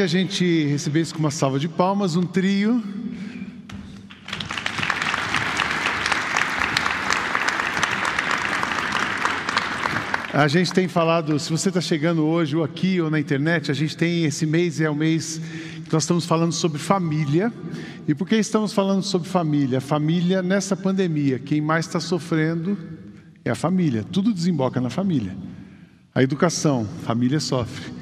Que 0.00 0.04
a 0.04 0.06
gente 0.06 0.64
recebesse 0.64 1.12
com 1.12 1.20
uma 1.20 1.30
salva 1.30 1.58
de 1.58 1.68
palmas 1.68 2.16
um 2.16 2.22
trio. 2.22 2.82
A 10.32 10.48
gente 10.48 10.72
tem 10.72 10.88
falado, 10.88 11.38
se 11.38 11.50
você 11.50 11.68
está 11.68 11.82
chegando 11.82 12.24
hoje 12.24 12.56
ou 12.56 12.64
aqui 12.64 12.98
ou 12.98 13.10
na 13.10 13.20
internet, 13.20 13.70
a 13.70 13.74
gente 13.74 13.94
tem 13.94 14.24
esse 14.24 14.46
mês 14.46 14.80
é 14.80 14.88
o 14.88 14.94
mês 14.94 15.38
que 15.84 15.92
nós 15.92 16.04
estamos 16.04 16.24
falando 16.24 16.52
sobre 16.52 16.78
família. 16.78 17.52
E 18.08 18.14
por 18.14 18.26
que 18.26 18.36
estamos 18.36 18.72
falando 18.72 19.02
sobre 19.02 19.28
família? 19.28 19.82
Família 19.82 20.40
nessa 20.40 20.74
pandemia, 20.74 21.38
quem 21.38 21.60
mais 21.60 21.84
está 21.84 22.00
sofrendo 22.00 22.74
é 23.44 23.50
a 23.50 23.54
família. 23.54 24.02
Tudo 24.02 24.32
desemboca 24.32 24.80
na 24.80 24.88
família. 24.88 25.36
A 26.14 26.22
educação, 26.22 26.88
família 27.04 27.38
sofre. 27.38 27.99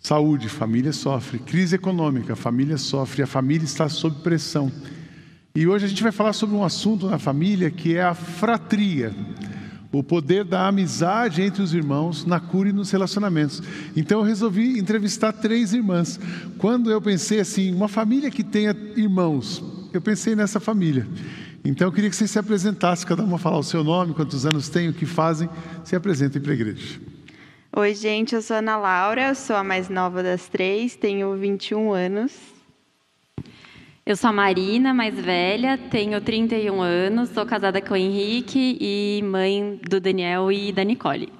Saúde, 0.00 0.48
família 0.48 0.92
sofre. 0.94 1.38
Crise 1.38 1.76
econômica, 1.76 2.34
família 2.34 2.78
sofre. 2.78 3.22
A 3.22 3.26
família 3.26 3.64
está 3.64 3.88
sob 3.88 4.22
pressão. 4.22 4.72
E 5.54 5.66
hoje 5.66 5.84
a 5.84 5.88
gente 5.88 6.02
vai 6.02 6.10
falar 6.10 6.32
sobre 6.32 6.56
um 6.56 6.64
assunto 6.64 7.06
na 7.06 7.18
família 7.18 7.70
que 7.70 7.94
é 7.94 8.02
a 8.02 8.14
fratria. 8.14 9.14
O 9.92 10.02
poder 10.02 10.44
da 10.44 10.68
amizade 10.68 11.42
entre 11.42 11.62
os 11.62 11.74
irmãos 11.74 12.24
na 12.24 12.40
cura 12.40 12.70
e 12.70 12.72
nos 12.72 12.90
relacionamentos. 12.90 13.62
Então 13.94 14.20
eu 14.20 14.24
resolvi 14.24 14.78
entrevistar 14.78 15.32
três 15.32 15.74
irmãs. 15.74 16.18
Quando 16.56 16.90
eu 16.90 17.02
pensei 17.02 17.40
assim, 17.40 17.74
uma 17.74 17.88
família 17.88 18.30
que 18.30 18.42
tenha 18.42 18.74
irmãos, 18.96 19.62
eu 19.92 20.00
pensei 20.00 20.34
nessa 20.34 20.58
família. 20.58 21.06
Então 21.62 21.88
eu 21.88 21.92
queria 21.92 22.08
que 22.08 22.16
vocês 22.16 22.30
se 22.30 22.38
apresentassem, 22.38 23.06
cada 23.06 23.22
uma 23.22 23.36
falar 23.36 23.58
o 23.58 23.64
seu 23.64 23.84
nome, 23.84 24.14
quantos 24.14 24.46
anos 24.46 24.68
tem, 24.70 24.88
o 24.88 24.94
que 24.94 25.04
fazem, 25.04 25.48
se 25.84 25.94
apresentem 25.94 26.40
para 26.40 26.52
a 26.52 26.54
igreja. 26.54 27.00
Oi, 27.72 27.94
gente, 27.94 28.34
eu 28.34 28.42
sou 28.42 28.56
Ana 28.56 28.76
Laura, 28.76 29.32
sou 29.32 29.54
a 29.54 29.62
mais 29.62 29.88
nova 29.88 30.24
das 30.24 30.48
três, 30.48 30.96
tenho 30.96 31.36
21 31.36 31.92
anos. 31.92 32.36
Eu 34.04 34.16
sou 34.16 34.30
a 34.30 34.32
Marina, 34.32 34.92
mais 34.92 35.14
velha, 35.14 35.78
tenho 35.78 36.20
31 36.20 36.80
anos, 36.80 37.28
sou 37.28 37.46
casada 37.46 37.80
com 37.80 37.94
o 37.94 37.96
Henrique 37.96 38.76
e 38.80 39.22
mãe 39.22 39.80
do 39.88 40.00
Daniel 40.00 40.50
e 40.50 40.72
da 40.72 40.82
Nicole. 40.82 41.32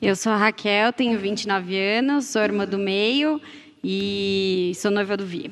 Eu 0.00 0.16
sou 0.16 0.32
a 0.32 0.38
Raquel, 0.38 0.90
tenho 0.90 1.18
29 1.18 1.78
anos, 1.78 2.24
sou 2.24 2.40
irmã 2.40 2.66
do 2.66 2.78
meio 2.78 3.38
e 3.84 4.72
sou 4.74 4.90
noiva 4.90 5.18
do 5.18 5.26
Vi. 5.26 5.50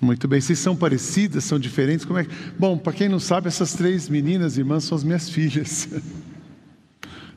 Muito 0.00 0.26
bem, 0.26 0.40
vocês 0.40 0.58
são 0.58 0.74
parecidas, 0.74 1.44
são 1.44 1.58
diferentes? 1.58 2.06
Como 2.06 2.18
é 2.18 2.24
que... 2.24 2.30
Bom, 2.58 2.78
para 2.78 2.94
quem 2.94 3.10
não 3.10 3.20
sabe, 3.20 3.48
essas 3.48 3.74
três 3.74 4.08
meninas, 4.08 4.56
irmãs, 4.56 4.84
são 4.84 4.96
as 4.96 5.04
minhas 5.04 5.28
filhas. 5.28 5.86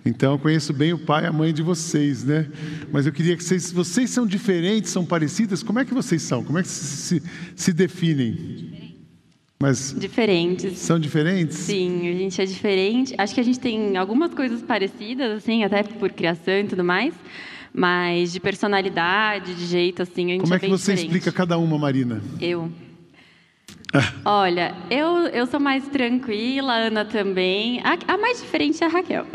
Então 0.05 0.33
eu 0.33 0.39
conheço 0.39 0.71
bem 0.71 0.93
o 0.93 0.99
pai 0.99 1.23
e 1.23 1.27
a 1.27 1.33
mãe 1.33 1.51
de 1.51 1.63
vocês, 1.63 2.23
né? 2.23 2.47
Mas 2.91 3.07
eu 3.07 3.11
queria 3.11 3.35
que 3.35 3.43
vocês, 3.43 3.71
vocês 3.71 4.11
são 4.11 4.27
diferentes, 4.27 4.91
são 4.91 5.03
parecidas. 5.03 5.63
Como 5.63 5.79
é 5.79 5.85
que 5.85 5.93
vocês 5.95 6.21
são? 6.21 6.43
Como 6.43 6.59
é 6.59 6.61
que 6.61 6.67
se, 6.67 7.19
se, 7.19 7.23
se 7.55 7.73
definem? 7.73 8.93
Mas 9.59 9.95
diferentes. 9.97 10.77
São 10.77 10.99
diferentes? 10.99 11.57
Sim, 11.57 12.07
a 12.07 12.13
gente 12.13 12.39
é 12.39 12.45
diferente. 12.45 13.15
Acho 13.17 13.33
que 13.33 13.39
a 13.39 13.43
gente 13.43 13.59
tem 13.59 13.97
algumas 13.97 14.31
coisas 14.33 14.61
parecidas, 14.61 15.37
assim, 15.37 15.63
até 15.63 15.81
por 15.81 16.11
criação 16.11 16.59
e 16.59 16.65
tudo 16.65 16.83
mais. 16.83 17.13
Mas 17.73 18.31
de 18.31 18.39
personalidade, 18.39 19.55
de 19.55 19.65
jeito, 19.65 20.03
assim, 20.03 20.27
a 20.27 20.33
gente 20.33 20.41
Como 20.41 20.53
é, 20.53 20.57
é 20.57 20.59
que 20.59 20.67
você 20.67 20.91
diferente. 20.93 21.15
explica 21.15 21.31
cada 21.31 21.57
uma, 21.57 21.77
Marina? 21.79 22.21
Eu. 22.39 22.71
Olha, 24.25 24.73
eu, 24.89 25.27
eu 25.27 25.45
sou 25.45 25.59
mais 25.59 25.87
tranquila, 25.87 26.73
a 26.73 26.77
Ana 26.77 27.05
também. 27.05 27.81
A, 27.83 28.13
a 28.13 28.17
mais 28.17 28.41
diferente 28.41 28.83
é 28.83 28.87
a 28.87 28.89
Raquel. 28.89 29.25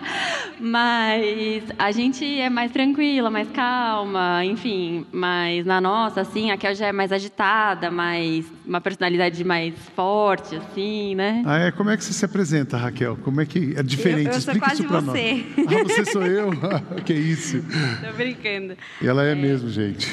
mas 0.60 1.64
a 1.78 1.90
gente 1.90 2.24
é 2.38 2.50
mais 2.50 2.70
tranquila, 2.70 3.30
mais 3.30 3.48
calma, 3.50 4.44
enfim. 4.44 5.06
Mas 5.12 5.64
na 5.64 5.80
nossa, 5.80 6.20
assim, 6.20 6.50
a 6.50 6.54
Raquel 6.54 6.74
já 6.74 6.86
é 6.86 6.92
mais 6.92 7.12
agitada, 7.12 7.90
mais 7.90 8.44
uma 8.66 8.80
personalidade 8.80 9.42
mais 9.44 9.74
forte, 9.94 10.56
assim, 10.56 11.14
né? 11.14 11.42
Ah, 11.44 11.58
é? 11.58 11.70
Como 11.70 11.90
é 11.90 11.96
que 11.96 12.04
você 12.04 12.12
se 12.12 12.24
apresenta, 12.24 12.76
Raquel? 12.76 13.16
Como 13.22 13.40
é 13.40 13.46
que 13.46 13.74
é 13.76 13.82
diferente? 13.82 14.26
Eu, 14.26 14.32
eu 14.34 14.40
sou 14.40 14.54
Explica 14.54 14.66
quase 14.66 14.82
isso 14.82 14.88
para 14.88 15.00
você. 15.00 15.44
nós. 15.56 15.66
Ah, 15.68 15.84
você 15.84 16.04
sou 16.04 16.26
eu? 16.26 16.50
que 17.04 17.12
isso? 17.12 17.62
Tô 18.04 18.12
brincando. 18.16 18.76
E 19.00 19.06
ela 19.06 19.24
é, 19.24 19.32
é 19.32 19.34
mesmo, 19.34 19.68
gente. 19.68 20.08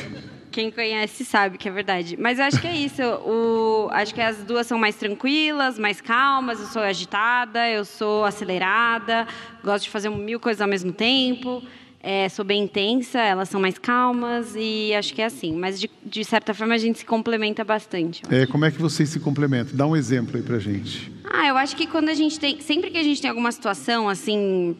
Quem 0.58 0.72
conhece 0.72 1.24
sabe 1.24 1.56
que 1.56 1.70
é 1.70 1.72
verdade. 1.72 2.18
Mas 2.18 2.40
eu 2.40 2.46
acho 2.46 2.60
que 2.60 2.66
é 2.66 2.76
isso. 2.76 3.04
O, 3.04 3.90
acho 3.92 4.12
que 4.12 4.20
as 4.20 4.38
duas 4.38 4.66
são 4.66 4.80
mais 4.80 4.96
tranquilas, 4.96 5.78
mais 5.78 6.02
calmas. 6.02 6.60
Eu 6.60 6.66
sou 6.66 6.82
agitada, 6.82 7.70
eu 7.70 7.86
sou 7.86 8.26
acelerada, 8.26 9.28
gosto 9.64 9.84
de 9.84 9.92
fazer 9.92 10.10
mil 10.10 10.40
coisas 10.40 10.60
ao 10.60 10.68
mesmo 10.68 10.92
tempo. 10.92 11.62
É, 12.02 12.28
sou 12.28 12.44
bem 12.44 12.64
intensa, 12.64 13.20
elas 13.20 13.50
são 13.50 13.62
mais 13.62 13.78
calmas 13.78 14.56
e 14.58 14.96
acho 14.96 15.14
que 15.14 15.22
é 15.22 15.26
assim. 15.26 15.54
Mas 15.56 15.80
de, 15.80 15.92
de 16.04 16.26
certa 16.26 16.56
forma 16.56 16.74
a 16.74 16.78
gente 16.80 16.98
se 16.98 17.06
complementa 17.06 17.64
bastante. 17.64 18.24
É, 18.28 18.48
como 18.48 18.66
é 18.66 18.72
que 18.72 18.82
vocês 18.82 19.10
se 19.10 19.20
complementam? 19.20 19.76
Dá 19.76 19.86
um 19.86 19.96
exemplo 19.96 20.38
aí 20.38 20.42
pra 20.42 20.58
gente. 20.58 21.12
Ah, 21.24 21.48
eu 21.48 21.58
acho 21.58 21.76
que 21.76 21.86
quando 21.86 22.10
a 22.10 22.16
gente 22.16 22.40
tem, 22.40 22.60
sempre 22.62 22.90
que 22.90 22.98
a 22.98 23.04
gente 23.04 23.22
tem 23.22 23.30
alguma 23.30 23.52
situação 23.52 24.10
assim, 24.10 24.76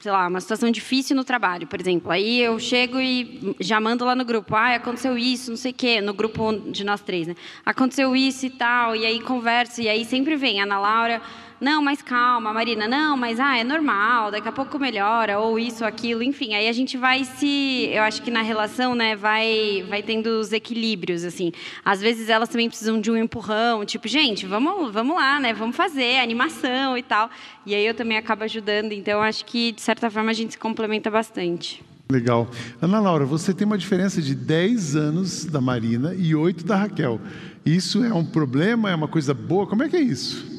sei 0.00 0.12
lá, 0.12 0.26
uma 0.26 0.40
situação 0.40 0.70
difícil 0.70 1.16
no 1.16 1.24
trabalho, 1.24 1.66
por 1.66 1.80
exemplo. 1.80 2.10
Aí 2.10 2.40
eu 2.40 2.58
chego 2.58 3.00
e 3.00 3.54
já 3.60 3.80
mando 3.80 4.04
lá 4.04 4.14
no 4.14 4.24
grupo, 4.24 4.54
ah, 4.54 4.74
aconteceu 4.74 5.18
isso, 5.18 5.50
não 5.50 5.56
sei 5.56 5.72
o 5.72 5.74
quê, 5.74 6.00
no 6.00 6.14
grupo 6.14 6.52
de 6.70 6.84
nós 6.84 7.00
três, 7.00 7.26
né? 7.26 7.34
Aconteceu 7.64 8.14
isso 8.14 8.46
e 8.46 8.50
tal, 8.50 8.94
e 8.94 9.04
aí 9.04 9.20
converso, 9.20 9.80
e 9.80 9.88
aí 9.88 10.04
sempre 10.04 10.36
vem 10.36 10.60
Ana 10.60 10.78
Laura, 10.78 11.22
não, 11.60 11.82
mas 11.82 12.00
calma, 12.00 12.52
Marina, 12.52 12.86
não, 12.86 13.16
mas 13.16 13.40
ah, 13.40 13.58
é 13.58 13.64
normal, 13.64 14.30
daqui 14.30 14.46
a 14.46 14.52
pouco 14.52 14.78
melhora, 14.78 15.40
ou 15.40 15.58
isso, 15.58 15.84
aquilo, 15.84 16.22
enfim. 16.22 16.54
Aí 16.54 16.68
a 16.68 16.72
gente 16.72 16.96
vai 16.96 17.24
se, 17.24 17.90
eu 17.92 18.02
acho 18.04 18.22
que 18.22 18.30
na 18.30 18.42
relação, 18.42 18.94
né, 18.94 19.16
vai, 19.16 19.84
vai 19.88 20.00
tendo 20.00 20.26
os 20.38 20.52
equilíbrios, 20.52 21.24
assim. 21.24 21.50
Às 21.84 22.00
vezes 22.00 22.28
elas 22.28 22.48
também 22.48 22.68
precisam 22.68 23.00
de 23.00 23.10
um 23.10 23.16
empurrão, 23.16 23.84
tipo, 23.84 24.06
gente, 24.06 24.46
vamos, 24.46 24.92
vamos 24.92 25.16
lá, 25.16 25.40
né, 25.40 25.52
vamos 25.52 25.74
fazer, 25.74 26.18
animação 26.18 26.96
e 26.96 27.02
tal. 27.02 27.28
E 27.66 27.74
aí 27.74 27.84
eu 27.84 27.94
também 27.94 28.16
acabo 28.16 28.44
ajudando, 28.44 28.92
então 28.92 29.20
acho 29.20 29.44
que, 29.44 29.72
de 29.72 29.80
certa 29.80 30.08
forma, 30.10 30.30
a 30.30 30.34
gente 30.34 30.52
se 30.52 30.58
complementa 30.58 31.10
bastante. 31.10 31.82
Legal. 32.10 32.48
Ana 32.80 33.00
Laura, 33.00 33.26
você 33.26 33.52
tem 33.52 33.66
uma 33.66 33.76
diferença 33.76 34.22
de 34.22 34.34
10 34.34 34.96
anos 34.96 35.44
da 35.44 35.60
Marina 35.60 36.14
e 36.14 36.34
8 36.34 36.64
da 36.64 36.76
Raquel. 36.76 37.20
Isso 37.66 38.02
é 38.02 38.14
um 38.14 38.24
problema? 38.24 38.90
É 38.90 38.94
uma 38.94 39.08
coisa 39.08 39.34
boa? 39.34 39.66
Como 39.66 39.82
é 39.82 39.88
que 39.88 39.96
é 39.96 40.00
isso? 40.00 40.57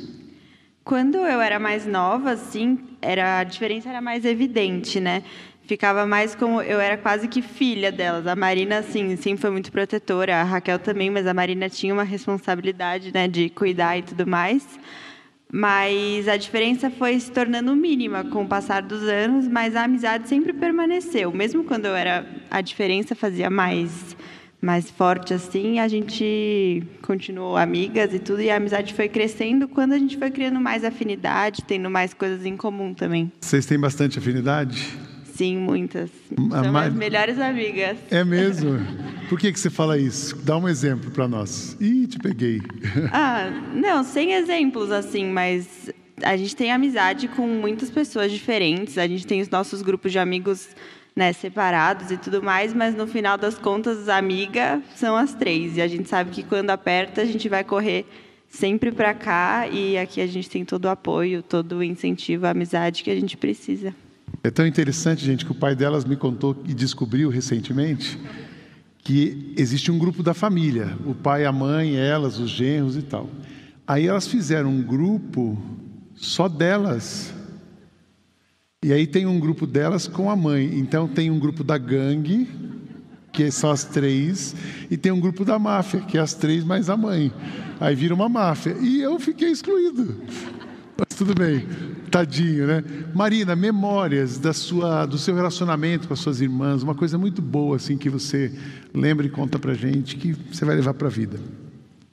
Quando 0.90 1.18
eu 1.18 1.40
era 1.40 1.60
mais 1.60 1.86
nova, 1.86 2.32
assim, 2.32 2.80
era, 3.00 3.38
a 3.38 3.44
diferença 3.44 3.88
era 3.90 4.02
mais 4.02 4.26
evidente, 4.26 5.00
né? 5.00 5.22
Ficava 5.68 6.04
mais 6.08 6.34
como 6.34 6.64
eu 6.64 6.80
era 6.80 6.98
quase 6.98 7.28
que 7.28 7.44
filha 7.44 7.92
delas. 7.92 8.26
A 8.26 8.36
Marina, 8.36 8.80
assim, 8.80 9.16
sempre 9.16 9.40
foi 9.40 9.52
muito 9.52 9.72
protetora, 9.72 10.38
a 10.38 10.44
Raquel 10.44 10.80
também, 10.80 11.12
mas 11.12 11.28
a 11.28 11.34
Marina 11.36 11.70
tinha 11.70 11.94
uma 11.94 12.02
responsabilidade, 12.02 13.14
né, 13.14 13.28
de 13.28 13.52
cuidar 13.52 14.00
e 14.00 14.02
tudo 14.02 14.26
mais. 14.26 14.80
Mas 15.54 16.28
a 16.28 16.38
diferença 16.38 16.90
foi 16.90 17.20
se 17.20 17.32
tornando 17.32 17.76
mínima 17.76 18.24
com 18.24 18.42
o 18.42 18.48
passar 18.48 18.82
dos 18.82 19.04
anos, 19.04 19.48
mas 19.48 19.76
a 19.76 19.84
amizade 19.84 20.28
sempre 20.28 20.54
permaneceu. 20.54 21.32
Mesmo 21.32 21.64
quando 21.64 21.86
eu 21.86 21.96
era, 21.96 22.26
a 22.50 22.62
diferença 22.62 23.14
fazia 23.14 23.48
mais 23.48 24.18
mais 24.62 24.90
forte 24.90 25.34
assim, 25.34 25.80
a 25.80 25.88
gente 25.88 26.84
continuou 27.02 27.56
amigas 27.56 28.14
e 28.14 28.20
tudo, 28.20 28.42
e 28.42 28.50
a 28.50 28.58
amizade 28.58 28.94
foi 28.94 29.08
crescendo 29.08 29.68
quando 29.68 29.94
a 29.94 29.98
gente 29.98 30.18
foi 30.18 30.30
criando 30.30 30.60
mais 30.60 30.84
afinidade, 30.84 31.64
tendo 31.66 31.90
mais 31.90 32.14
coisas 32.14 32.46
em 32.46 32.58
comum 32.58 32.94
também. 32.94 33.32
Vocês 33.40 33.66
têm 33.66 33.80
bastante 33.80 34.20
afinidade? 34.20 34.98
Sim, 35.34 35.58
muitas. 35.58 36.10
A 36.52 36.64
São 36.64 36.74
Mar... 36.74 36.88
as 36.88 36.94
melhores 36.94 37.40
amigas. 37.40 37.98
É 38.12 38.26
mesmo? 38.26 38.72
Por 39.30 39.40
que, 39.40 39.54
que 39.54 39.60
você 39.60 39.70
fala 39.70 39.98
isso? 39.98 40.36
Dá 40.44 40.58
um 40.58 40.68
exemplo 40.68 41.12
para 41.12 41.30
nós. 41.30 41.78
Ih, 41.80 42.08
te 42.08 42.20
peguei. 42.20 42.62
Ah, 43.14 43.50
não, 43.74 44.04
sem 44.04 44.34
exemplos 44.34 44.92
assim, 44.92 45.26
mas 45.28 45.90
a 46.22 46.36
gente 46.36 46.56
tem 46.56 46.72
amizade 46.72 47.30
com 47.30 47.48
muitas 47.48 47.90
pessoas 47.90 48.32
diferentes, 48.32 48.98
a 48.98 49.08
gente 49.08 49.26
tem 49.26 49.40
os 49.40 49.50
nossos 49.50 49.82
grupos 49.82 50.12
de 50.12 50.20
amigos 50.20 50.68
né, 51.20 51.34
separados 51.34 52.12
e 52.12 52.18
tudo 52.18 52.42
mais, 52.42 52.74
mas 52.74 52.96
no 52.96 53.06
final 53.06 53.38
das 53.38 53.58
contas, 53.58 54.08
amiga 54.08 54.82
são 54.96 55.18
as 55.18 55.34
três. 55.34 55.76
E 55.76 55.82
a 55.82 55.88
gente 55.88 56.08
sabe 56.08 56.32
que 56.32 56.44
quando 56.44 56.70
aperta, 56.70 57.22
a 57.22 57.26
gente 57.26 57.50
vai 57.50 57.62
correr 57.62 58.06
sempre 58.48 58.90
para 58.90 59.14
cá 59.14 59.68
e 59.68 59.98
aqui 59.98 60.22
a 60.22 60.28
gente 60.28 60.50
tem 60.50 60.64
todo 60.64 60.86
o 60.86 60.88
apoio, 60.88 61.44
todo 61.44 61.80
o 61.80 61.84
incentivo, 61.84 62.46
a 62.46 62.52
amizade 62.52 63.04
que 63.04 63.12
a 63.12 63.16
gente 63.16 63.36
precisa. 63.36 63.94
É 64.42 64.50
tão 64.50 64.66
interessante, 64.66 65.26
gente, 65.26 65.44
que 65.44 65.52
o 65.52 65.56
pai 65.56 65.76
delas 65.76 66.06
me 66.06 66.16
contou 66.16 66.56
e 66.66 66.74
descobriu 66.74 67.30
recentemente 67.30 68.18
que 69.00 69.54
existe 69.58 69.92
um 69.92 70.00
grupo 70.00 70.24
da 70.24 70.34
família, 70.34 70.98
o 71.06 71.14
pai, 71.14 71.44
a 71.44 71.52
mãe, 71.52 71.98
elas, 71.98 72.40
os 72.40 72.50
genros 72.50 72.96
e 72.96 73.02
tal. 73.02 73.30
Aí 73.86 74.08
elas 74.08 74.26
fizeram 74.26 74.70
um 74.70 74.82
grupo 74.82 75.62
só 76.16 76.48
delas. 76.48 77.34
E 78.82 78.94
aí 78.94 79.06
tem 79.06 79.26
um 79.26 79.38
grupo 79.38 79.68
delas 79.68 80.08
com 80.08 80.30
a 80.30 80.38
mãe. 80.38 80.80
Então 80.80 81.06
tem 81.06 81.30
um 81.30 81.38
grupo 81.38 81.66
da 81.66 81.78
gangue, 81.78 82.48
que 83.30 83.52
são 83.52 83.70
as 83.70 83.84
três, 83.84 84.56
e 84.90 84.96
tem 84.96 85.12
um 85.12 85.20
grupo 85.20 85.44
da 85.44 85.60
máfia, 85.60 86.00
que 86.00 86.18
é 86.18 86.22
as 86.22 86.34
três 86.34 86.64
mais 86.64 86.90
a 86.90 86.96
mãe. 86.96 87.30
Aí 87.78 87.94
vira 87.94 88.14
uma 88.16 88.30
máfia. 88.30 88.78
E 88.80 89.02
eu 89.02 89.20
fiquei 89.20 89.50
excluído. 89.50 90.22
Mas 90.98 91.18
tudo 91.18 91.36
bem, 91.36 91.68
tadinho, 92.10 92.68
né? 92.68 92.82
Marina, 93.14 93.54
memórias 93.54 94.40
da 94.40 94.54
sua, 94.54 95.06
do 95.06 95.18
seu 95.18 95.36
relacionamento 95.36 96.08
com 96.08 96.14
as 96.14 96.22
suas 96.22 96.40
irmãs, 96.40 96.82
uma 96.82 96.96
coisa 96.96 97.18
muito 97.18 97.42
boa 97.42 97.76
assim 97.76 97.98
que 97.98 98.10
você 98.10 98.50
lembra 98.94 99.26
e 99.26 99.30
conta 99.30 99.60
pra 99.60 99.74
gente 99.74 100.16
que 100.16 100.32
você 100.32 100.64
vai 100.64 100.78
levar 100.78 100.94
para 100.94 101.08
a 101.08 101.12
vida. 101.12 101.38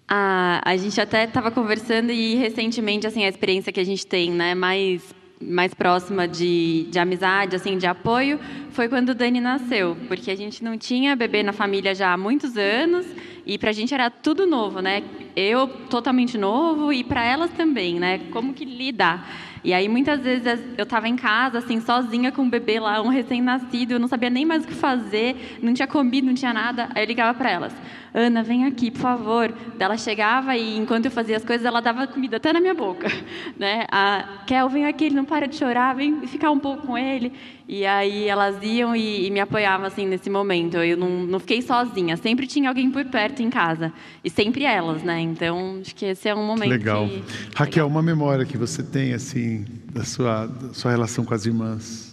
Ah, 0.08 0.60
a 0.64 0.76
gente 0.76 1.00
até 1.00 1.24
estava 1.24 1.52
conversando 1.52 2.10
e 2.10 2.34
recentemente 2.34 3.06
assim 3.06 3.24
a 3.24 3.28
experiência 3.28 3.72
que 3.72 3.80
a 3.80 3.84
gente 3.84 4.04
tem, 4.04 4.32
né, 4.32 4.54
mais 4.54 5.02
mais 5.40 5.74
próxima 5.74 6.26
de, 6.26 6.86
de 6.90 6.98
amizade, 6.98 7.56
assim, 7.56 7.76
de 7.76 7.86
apoio, 7.86 8.40
foi 8.70 8.88
quando 8.88 9.10
o 9.10 9.14
Dani 9.14 9.40
nasceu, 9.40 9.96
porque 10.08 10.30
a 10.30 10.36
gente 10.36 10.64
não 10.64 10.78
tinha 10.78 11.14
bebê 11.14 11.42
na 11.42 11.52
família 11.52 11.94
já 11.94 12.12
há 12.12 12.16
muitos 12.16 12.56
anos 12.56 13.06
e 13.44 13.58
para 13.58 13.70
a 13.70 13.72
gente 13.72 13.94
era 13.94 14.10
tudo 14.10 14.46
novo, 14.46 14.80
né? 14.80 15.04
Eu 15.36 15.68
totalmente 15.68 16.36
novo 16.36 16.92
e 16.92 17.04
para 17.04 17.24
elas 17.24 17.50
também, 17.52 18.00
né? 18.00 18.18
Como 18.30 18.52
que 18.52 18.64
lidar? 18.64 19.28
E 19.62 19.72
aí 19.74 19.88
muitas 19.88 20.20
vezes 20.20 20.46
eu 20.78 20.84
estava 20.84 21.08
em 21.08 21.16
casa, 21.16 21.58
assim, 21.58 21.80
sozinha 21.80 22.32
com 22.32 22.42
o 22.42 22.48
bebê 22.50 22.80
lá, 22.80 23.00
um 23.02 23.08
recém-nascido, 23.08 23.92
eu 23.92 23.98
não 23.98 24.08
sabia 24.08 24.30
nem 24.30 24.44
mais 24.44 24.64
o 24.64 24.68
que 24.68 24.74
fazer, 24.74 25.58
não 25.62 25.74
tinha 25.74 25.88
comido, 25.88 26.26
não 26.26 26.34
tinha 26.34 26.52
nada. 26.52 26.88
Aí 26.94 27.02
eu 27.02 27.06
ligava 27.06 27.36
para 27.36 27.50
elas: 27.50 27.72
Ana, 28.18 28.42
vem 28.42 28.64
aqui, 28.64 28.90
por 28.90 29.02
favor. 29.02 29.52
Ela 29.78 29.98
chegava 29.98 30.56
e 30.56 30.78
enquanto 30.78 31.04
eu 31.04 31.10
fazia 31.10 31.36
as 31.36 31.44
coisas, 31.44 31.66
ela 31.66 31.82
dava 31.82 32.06
comida 32.06 32.38
até 32.38 32.50
na 32.50 32.60
minha 32.60 32.72
boca, 32.72 33.08
né? 33.58 33.84
A 33.92 34.42
Kel, 34.46 34.70
vem 34.70 34.86
aqui, 34.86 35.04
ele 35.04 35.14
não 35.14 35.26
para 35.26 35.46
de 35.46 35.54
chorar, 35.54 35.94
vem 35.94 36.26
ficar 36.26 36.50
um 36.50 36.58
pouco 36.58 36.86
com 36.86 36.96
ele. 36.96 37.30
E 37.68 37.84
aí 37.84 38.26
elas 38.26 38.56
iam 38.62 38.96
e, 38.96 39.26
e 39.26 39.30
me 39.30 39.38
apoiavam 39.38 39.86
assim 39.86 40.06
nesse 40.06 40.30
momento. 40.30 40.78
Eu 40.78 40.96
não, 40.96 41.10
não 41.26 41.38
fiquei 41.38 41.60
sozinha, 41.60 42.16
sempre 42.16 42.46
tinha 42.46 42.70
alguém 42.70 42.90
por 42.90 43.04
perto 43.04 43.42
em 43.42 43.50
casa 43.50 43.92
e 44.24 44.30
sempre 44.30 44.64
elas, 44.64 45.02
né? 45.02 45.20
Então 45.20 45.80
acho 45.82 45.94
que 45.94 46.06
esse 46.06 46.26
é 46.26 46.34
um 46.34 46.46
momento. 46.46 46.70
Legal. 46.70 47.06
Que... 47.06 47.22
Raquel, 47.54 47.86
uma 47.86 48.02
memória 48.02 48.46
que 48.46 48.56
você 48.56 48.82
tem 48.82 49.12
assim 49.12 49.66
da 49.92 50.04
sua, 50.04 50.46
da 50.46 50.72
sua 50.72 50.90
relação 50.90 51.22
com 51.22 51.34
as 51.34 51.44
irmãs? 51.44 52.05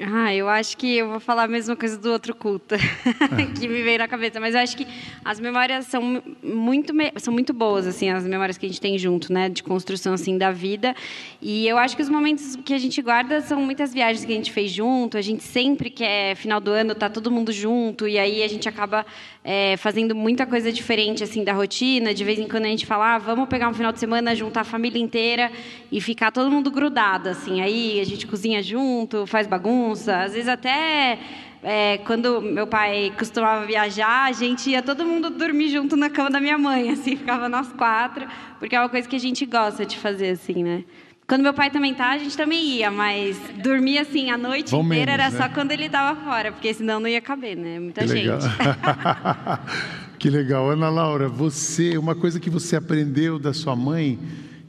Ah, 0.00 0.34
eu 0.34 0.48
acho 0.48 0.76
que 0.76 0.96
eu 0.96 1.08
vou 1.08 1.20
falar 1.20 1.44
a 1.44 1.48
mesma 1.48 1.76
coisa 1.76 1.96
do 1.96 2.10
outro 2.10 2.34
culto 2.34 2.74
que 3.58 3.68
me 3.68 3.82
veio 3.82 3.98
na 3.98 4.08
cabeça, 4.08 4.40
mas 4.40 4.54
eu 4.54 4.60
acho 4.60 4.76
que 4.76 4.86
as 5.24 5.38
memórias 5.38 5.86
são 5.86 6.22
muito 6.42 6.92
são 7.16 7.32
muito 7.32 7.52
boas 7.52 7.86
assim, 7.86 8.10
as 8.10 8.24
memórias 8.24 8.58
que 8.58 8.66
a 8.66 8.68
gente 8.68 8.80
tem 8.80 8.98
junto, 8.98 9.32
né, 9.32 9.48
de 9.48 9.62
construção 9.62 10.14
assim 10.14 10.36
da 10.36 10.50
vida. 10.50 10.94
E 11.40 11.68
eu 11.68 11.78
acho 11.78 11.94
que 11.94 12.02
os 12.02 12.08
momentos 12.08 12.56
que 12.56 12.74
a 12.74 12.78
gente 12.78 13.00
guarda 13.00 13.40
são 13.40 13.60
muitas 13.60 13.94
viagens 13.94 14.24
que 14.24 14.32
a 14.32 14.36
gente 14.36 14.50
fez 14.50 14.70
junto. 14.70 15.16
A 15.16 15.22
gente 15.22 15.44
sempre 15.44 15.90
quer 15.90 16.34
final 16.34 16.60
do 16.60 16.70
ano 16.70 16.94
tá 16.94 17.08
todo 17.08 17.30
mundo 17.30 17.52
junto 17.52 18.08
e 18.08 18.18
aí 18.18 18.42
a 18.42 18.48
gente 18.48 18.68
acaba 18.68 19.06
é, 19.44 19.76
fazendo 19.76 20.14
muita 20.14 20.46
coisa 20.46 20.72
diferente 20.72 21.22
assim 21.22 21.44
da 21.44 21.52
rotina. 21.52 22.14
De 22.14 22.24
vez 22.24 22.38
em 22.38 22.48
quando 22.48 22.64
a 22.64 22.68
gente 22.68 22.86
fala, 22.86 23.16
ah, 23.16 23.18
vamos 23.18 23.48
pegar 23.48 23.68
um 23.68 23.74
final 23.74 23.92
de 23.92 24.00
semana, 24.00 24.34
juntar 24.34 24.62
a 24.62 24.64
família 24.64 24.98
inteira 24.98 25.52
e 25.92 26.00
ficar 26.00 26.32
todo 26.32 26.50
mundo 26.50 26.70
grudado 26.70 27.28
assim. 27.28 27.60
Aí 27.60 28.00
a 28.00 28.04
gente 28.04 28.26
cozinha 28.26 28.62
junto, 28.62 29.26
faz 29.26 29.46
bagunça, 29.46 30.22
às 30.22 30.32
vezes 30.32 30.48
até 30.48 31.18
é, 31.62 31.98
quando 31.98 32.40
meu 32.40 32.66
pai 32.66 33.12
costumava 33.18 33.64
viajar, 33.64 34.24
a 34.24 34.32
gente 34.32 34.70
ia 34.70 34.82
todo 34.82 35.04
mundo 35.04 35.30
dormir 35.30 35.68
junto 35.68 35.96
na 35.96 36.10
cama 36.10 36.30
da 36.30 36.38
minha 36.38 36.58
mãe, 36.58 36.90
assim, 36.90 37.16
ficava 37.16 37.48
nós 37.48 37.72
quatro, 37.72 38.26
porque 38.58 38.76
é 38.76 38.80
uma 38.80 38.88
coisa 38.88 39.08
que 39.08 39.16
a 39.16 39.20
gente 39.20 39.46
gosta 39.46 39.84
de 39.86 39.98
fazer, 39.98 40.30
assim, 40.30 40.62
né? 40.62 40.84
Quando 41.26 41.42
meu 41.42 41.54
pai 41.54 41.70
também 41.70 41.94
tá, 41.94 42.10
a 42.10 42.18
gente 42.18 42.36
também 42.36 42.62
ia, 42.76 42.90
mas 42.90 43.38
dormia 43.62 44.02
assim 44.02 44.30
a 44.30 44.36
noite 44.36 44.70
Bom 44.70 44.84
inteira 44.84 45.12
menos, 45.12 45.24
era 45.26 45.30
né? 45.30 45.38
só 45.38 45.54
quando 45.54 45.72
ele 45.72 45.86
estava 45.86 46.20
fora, 46.20 46.52
porque 46.52 46.72
senão 46.74 47.00
não 47.00 47.08
ia 47.08 47.20
caber, 47.20 47.56
né? 47.56 47.80
Muita 47.80 48.02
que 48.02 48.08
gente. 48.08 48.26
Legal. 48.26 48.40
que 50.18 50.28
legal. 50.28 50.70
Ana 50.70 50.90
Laura, 50.90 51.26
você, 51.28 51.96
uma 51.96 52.14
coisa 52.14 52.38
que 52.38 52.50
você 52.50 52.76
aprendeu 52.76 53.38
da 53.38 53.54
sua 53.54 53.74
mãe, 53.74 54.18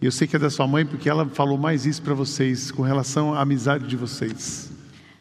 eu 0.02 0.12
sei 0.12 0.28
que 0.28 0.38
é 0.38 0.40
da 0.40 0.50
sua 0.50 0.66
mãe 0.66 0.86
porque 0.86 1.10
ela 1.10 1.26
falou 1.26 1.58
mais 1.58 1.86
isso 1.86 2.02
para 2.02 2.14
vocês 2.14 2.72
com 2.72 2.84
relação 2.84 3.34
à 3.34 3.42
amizade 3.42 3.86
de 3.86 3.98
vocês. 3.98 4.75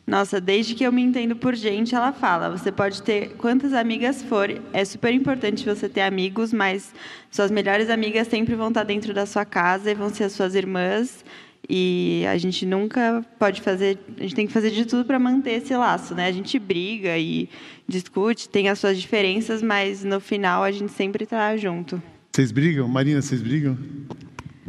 Nossa, 0.07 0.39
desde 0.39 0.75
que 0.75 0.85
eu 0.85 0.93
me 0.93 1.03
entendo 1.03 1.35
por 1.35 1.55
gente, 1.55 1.95
ela 1.95 2.13
fala: 2.13 2.51
você 2.51 2.71
pode 2.71 3.03
ter 3.03 3.31
quantas 3.39 3.73
amigas 3.73 4.23
for. 4.23 4.51
É 4.73 4.85
super 4.85 5.13
importante 5.13 5.65
você 5.65 5.89
ter 5.89 6.03
amigos, 6.03 6.53
mas 6.53 6.93
suas 7.31 7.51
melhores 7.51 7.89
amigas 7.89 8.29
sempre 8.29 8.55
vão 8.55 8.69
estar 8.69 8.85
dentro 8.85 9.15
da 9.15 9.25
sua 9.25 9.45
casa 9.45 9.91
e 9.91 9.95
vão 9.95 10.11
ser 10.11 10.25
as 10.25 10.33
suas 10.33 10.55
irmãs. 10.55 11.25
E 11.69 12.25
a 12.31 12.37
gente 12.37 12.67
nunca 12.67 13.25
pode 13.39 13.63
fazer, 13.63 13.99
a 14.19 14.23
gente 14.23 14.35
tem 14.35 14.47
que 14.47 14.53
fazer 14.53 14.71
de 14.71 14.85
tudo 14.85 15.07
para 15.07 15.19
manter 15.19 15.53
esse 15.53 15.75
laço, 15.75 16.15
né? 16.15 16.27
A 16.27 16.33
gente 16.33 16.59
briga 16.59 17.17
e 17.17 17.49
discute, 17.89 18.51
tem 18.51 18.69
as 18.69 18.79
suas 18.79 19.01
diferenças, 19.01 19.63
mas 19.63 20.05
no 20.05 20.21
final 20.21 20.63
a 20.63 20.71
gente 20.71 20.93
sempre 20.93 21.25
está 21.25 21.57
junto. 21.57 22.03
Vocês 22.31 22.53
brigam? 22.53 22.87
Marina, 22.87 23.23
vocês 23.23 23.41
brigam? 23.41 23.79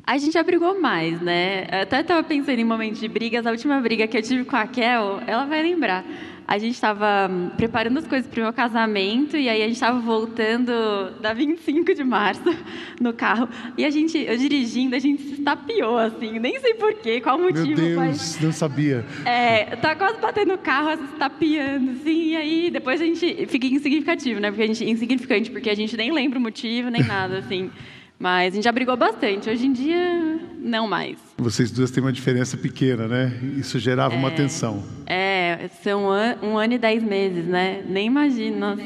A 0.07 0.17
gente 0.19 0.33
já 0.33 0.43
brigou 0.43 0.79
mais, 0.79 1.19
né? 1.19 1.65
Eu 1.71 1.81
até 1.81 2.01
estava 2.01 2.21
pensando 2.21 2.59
em 2.59 2.63
momentos 2.63 2.99
de 2.99 3.07
brigas. 3.07 3.47
A 3.47 3.51
última 3.51 3.79
briga 3.81 4.05
que 4.05 4.15
eu 4.15 4.21
tive 4.21 4.45
com 4.45 4.55
a 4.55 4.67
Kel, 4.67 5.19
ela 5.25 5.45
vai 5.45 5.63
lembrar. 5.63 6.05
A 6.47 6.59
gente 6.59 6.75
estava 6.75 7.27
hum, 7.27 7.49
preparando 7.57 7.97
as 7.97 8.05
coisas 8.05 8.29
para 8.29 8.39
o 8.39 8.43
meu 8.43 8.53
casamento 8.53 9.35
e 9.35 9.49
aí 9.49 9.63
a 9.63 9.65
gente 9.65 9.77
estava 9.77 9.99
voltando 9.99 11.09
da 11.19 11.33
25 11.33 11.95
de 11.95 12.03
março 12.03 12.43
no 13.01 13.13
carro 13.13 13.49
e 13.75 13.83
a 13.83 13.89
gente, 13.89 14.15
eu 14.15 14.37
dirigindo, 14.37 14.95
a 14.95 14.99
gente 14.99 15.23
se 15.23 15.33
estapeou 15.33 15.97
assim, 15.97 16.37
nem 16.37 16.59
sei 16.59 16.75
porquê, 16.75 17.19
qual 17.19 17.39
o 17.39 17.41
motivo. 17.41 17.65
Meu 17.65 17.75
Deus, 17.75 17.95
mas, 17.95 18.39
não 18.39 18.51
sabia. 18.51 19.03
É, 19.25 19.75
tá 19.77 19.95
quase 19.95 20.19
batendo 20.19 20.53
o 20.53 20.57
carro, 20.59 20.95
se 20.97 21.13
estapeando, 21.13 21.91
assim, 21.93 22.33
e 22.33 22.35
aí 22.35 22.69
depois 22.69 23.01
a 23.01 23.05
gente 23.05 23.47
fica 23.47 23.65
insignificativo, 23.65 24.39
né? 24.39 24.51
Porque 24.51 24.63
a 24.63 24.67
gente 24.67 24.87
insignificante 24.87 25.49
porque 25.49 25.71
a 25.71 25.75
gente 25.75 25.97
nem 25.97 26.11
lembra 26.11 26.37
o 26.37 26.41
motivo 26.41 26.89
nem 26.89 27.01
nada, 27.01 27.39
assim. 27.39 27.71
Mas 28.17 28.53
a 28.53 28.55
gente 28.55 28.63
já 28.63 28.71
brigou 28.71 28.95
bastante. 28.95 29.49
Hoje 29.49 29.65
em 29.65 29.73
dia, 29.73 30.39
não 30.57 30.87
mais. 30.87 31.17
Vocês 31.37 31.69
duas 31.71 31.91
têm 31.91 32.03
uma 32.03 32.13
diferença 32.13 32.55
pequena, 32.57 33.07
né? 33.07 33.31
Isso 33.57 33.77
gerava 33.77 34.15
é, 34.15 34.17
uma 34.17 34.31
tensão. 34.31 34.83
É, 35.05 35.69
são 35.83 36.05
um 36.41 36.57
ano 36.57 36.73
e 36.73 36.77
dez 36.77 37.03
meses, 37.03 37.45
né? 37.45 37.83
Nem 37.87 38.07
imagino. 38.07 38.57
Nossa. 38.57 38.83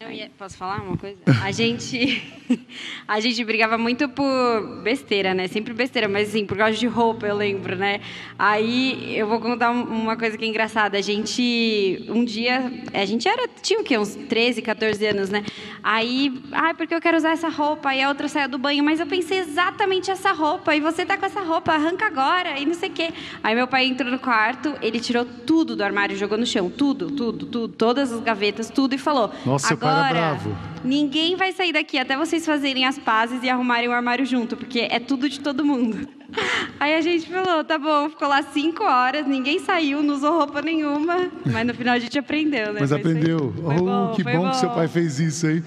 Ia, 0.00 0.30
posso 0.38 0.56
falar 0.56 0.80
uma 0.80 0.96
coisa? 0.96 1.18
A 1.42 1.50
gente, 1.50 2.22
a 3.06 3.18
gente 3.18 3.44
brigava 3.44 3.76
muito 3.76 4.08
por 4.08 4.80
besteira, 4.80 5.34
né? 5.34 5.48
Sempre 5.48 5.74
besteira, 5.74 6.08
mas 6.08 6.28
assim, 6.28 6.46
por 6.46 6.56
causa 6.56 6.78
de 6.78 6.86
roupa, 6.86 7.26
eu 7.26 7.34
lembro, 7.34 7.74
né? 7.74 8.00
Aí 8.38 9.18
eu 9.18 9.26
vou 9.26 9.40
contar 9.40 9.72
uma 9.72 10.16
coisa 10.16 10.38
que 10.38 10.44
é 10.44 10.48
engraçada. 10.48 10.96
A 10.96 11.00
gente, 11.00 12.06
um 12.08 12.24
dia, 12.24 12.72
a 12.94 13.04
gente 13.04 13.26
era, 13.28 13.48
tinha 13.60 13.80
o 13.80 13.82
quê? 13.82 13.98
Uns 13.98 14.14
13, 14.14 14.62
14 14.62 15.04
anos, 15.04 15.30
né? 15.30 15.44
Aí, 15.82 16.42
ah, 16.52 16.72
porque 16.74 16.94
eu 16.94 17.00
quero 17.00 17.16
usar 17.16 17.32
essa 17.32 17.48
roupa. 17.48 17.88
Aí 17.88 18.00
a 18.00 18.08
outra 18.08 18.28
saiu 18.28 18.48
do 18.48 18.56
banho, 18.56 18.84
mas 18.84 19.00
eu 19.00 19.06
pensei 19.06 19.38
exatamente 19.38 20.12
essa 20.12 20.30
roupa. 20.30 20.76
E 20.76 20.80
você 20.80 21.04
tá 21.04 21.16
com 21.16 21.26
essa 21.26 21.40
roupa, 21.40 21.72
arranca 21.72 22.06
agora, 22.06 22.56
e 22.56 22.64
não 22.64 22.74
sei 22.74 22.88
o 22.88 22.92
quê. 22.92 23.10
Aí 23.42 23.52
meu 23.52 23.66
pai 23.66 23.86
entrou 23.86 24.12
no 24.12 24.20
quarto, 24.20 24.76
ele 24.80 25.00
tirou 25.00 25.24
tudo 25.24 25.74
do 25.74 25.82
armário, 25.82 26.16
jogou 26.16 26.38
no 26.38 26.46
chão, 26.46 26.70
tudo, 26.70 27.10
tudo, 27.10 27.46
tudo, 27.46 27.68
todas 27.68 28.12
as 28.12 28.20
gavetas, 28.20 28.70
tudo, 28.70 28.94
e 28.94 28.98
falou: 28.98 29.32
Nossa, 29.44 29.74
cara 29.88 30.08
bravo. 30.08 30.56
Ninguém 30.84 31.36
vai 31.36 31.52
sair 31.52 31.72
daqui 31.72 31.98
até 31.98 32.16
vocês 32.16 32.44
fazerem 32.46 32.86
as 32.86 32.98
pazes 32.98 33.42
e 33.42 33.48
arrumarem 33.48 33.88
o 33.88 33.92
armário 33.92 34.24
junto, 34.24 34.56
porque 34.56 34.88
é 34.90 34.98
tudo 34.98 35.28
de 35.28 35.40
todo 35.40 35.64
mundo. 35.64 36.08
Aí 36.78 36.94
a 36.94 37.00
gente 37.00 37.28
falou, 37.28 37.64
tá 37.64 37.78
bom, 37.78 38.08
ficou 38.10 38.28
lá 38.28 38.42
cinco 38.42 38.84
horas, 38.84 39.26
ninguém 39.26 39.58
saiu, 39.58 40.02
não 40.02 40.14
usou 40.14 40.38
roupa 40.38 40.62
nenhuma, 40.62 41.30
mas 41.46 41.66
no 41.66 41.74
final 41.74 41.94
a 41.94 41.98
gente 41.98 42.18
aprendeu, 42.18 42.72
né? 42.72 42.80
Mas 42.80 42.90
foi 42.90 42.98
aprendeu. 42.98 43.52
Foi 43.52 43.76
oh, 43.76 43.84
bom, 43.84 44.12
que 44.14 44.22
bom, 44.22 44.36
bom, 44.36 44.50
que 44.50 44.56
seu 44.56 44.70
pai 44.70 44.88
fez 44.88 45.18
isso 45.18 45.46
aí. 45.46 45.62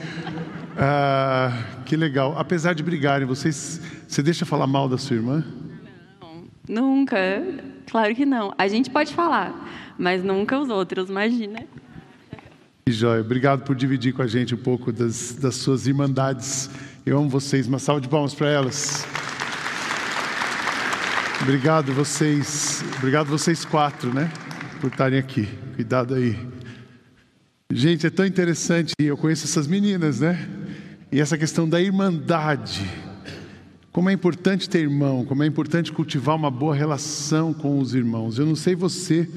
Ah, 0.77 1.51
que 1.85 1.95
legal. 1.95 2.35
Apesar 2.37 2.73
de 2.73 2.83
brigarem, 2.83 3.27
vocês, 3.27 3.81
você 4.07 4.23
deixa 4.23 4.45
falar 4.45 4.67
mal 4.67 4.87
da 4.87 4.97
sua 4.97 5.15
irmã? 5.15 5.43
Não, 6.69 6.81
nunca. 6.81 7.17
Claro 7.89 8.15
que 8.15 8.25
não. 8.25 8.53
A 8.57 8.67
gente 8.67 8.89
pode 8.89 9.13
falar, 9.13 9.53
mas 9.97 10.23
nunca 10.23 10.57
os 10.57 10.69
outros, 10.69 11.09
imagina. 11.09 11.65
Que 12.85 12.91
joia. 12.91 13.21
Obrigado 13.21 13.63
por 13.63 13.75
dividir 13.75 14.11
com 14.11 14.23
a 14.23 14.27
gente 14.27 14.55
um 14.55 14.57
pouco 14.57 14.91
das, 14.91 15.33
das 15.35 15.55
suas 15.55 15.85
irmandades. 15.85 16.69
Eu 17.05 17.17
amo 17.17 17.29
vocês. 17.29 17.67
Uma 17.67 17.77
salva 17.77 18.01
de 18.01 18.09
palmas 18.09 18.33
para 18.33 18.49
elas. 18.49 19.05
Obrigado 21.43 21.93
vocês. 21.93 22.83
Obrigado 22.97 23.27
vocês 23.27 23.63
quatro, 23.63 24.11
né? 24.11 24.31
Por 24.79 24.89
estarem 24.89 25.19
aqui. 25.19 25.47
Cuidado 25.75 26.15
aí. 26.15 26.35
Gente, 27.71 28.07
é 28.07 28.09
tão 28.09 28.25
interessante. 28.25 28.93
Eu 28.99 29.15
conheço 29.15 29.45
essas 29.45 29.67
meninas, 29.67 30.19
né? 30.19 30.49
E 31.11 31.19
essa 31.19 31.37
questão 31.37 31.69
da 31.69 31.79
irmandade. 31.79 32.83
Como 33.91 34.09
é 34.09 34.13
importante 34.13 34.67
ter 34.67 34.79
irmão, 34.79 35.23
como 35.25 35.43
é 35.43 35.45
importante 35.45 35.91
cultivar 35.91 36.35
uma 36.35 36.49
boa 36.49 36.73
relação 36.73 37.53
com 37.53 37.77
os 37.79 37.93
irmãos. 37.93 38.39
Eu 38.39 38.45
não 38.45 38.55
sei 38.55 38.73
você, 38.73 39.29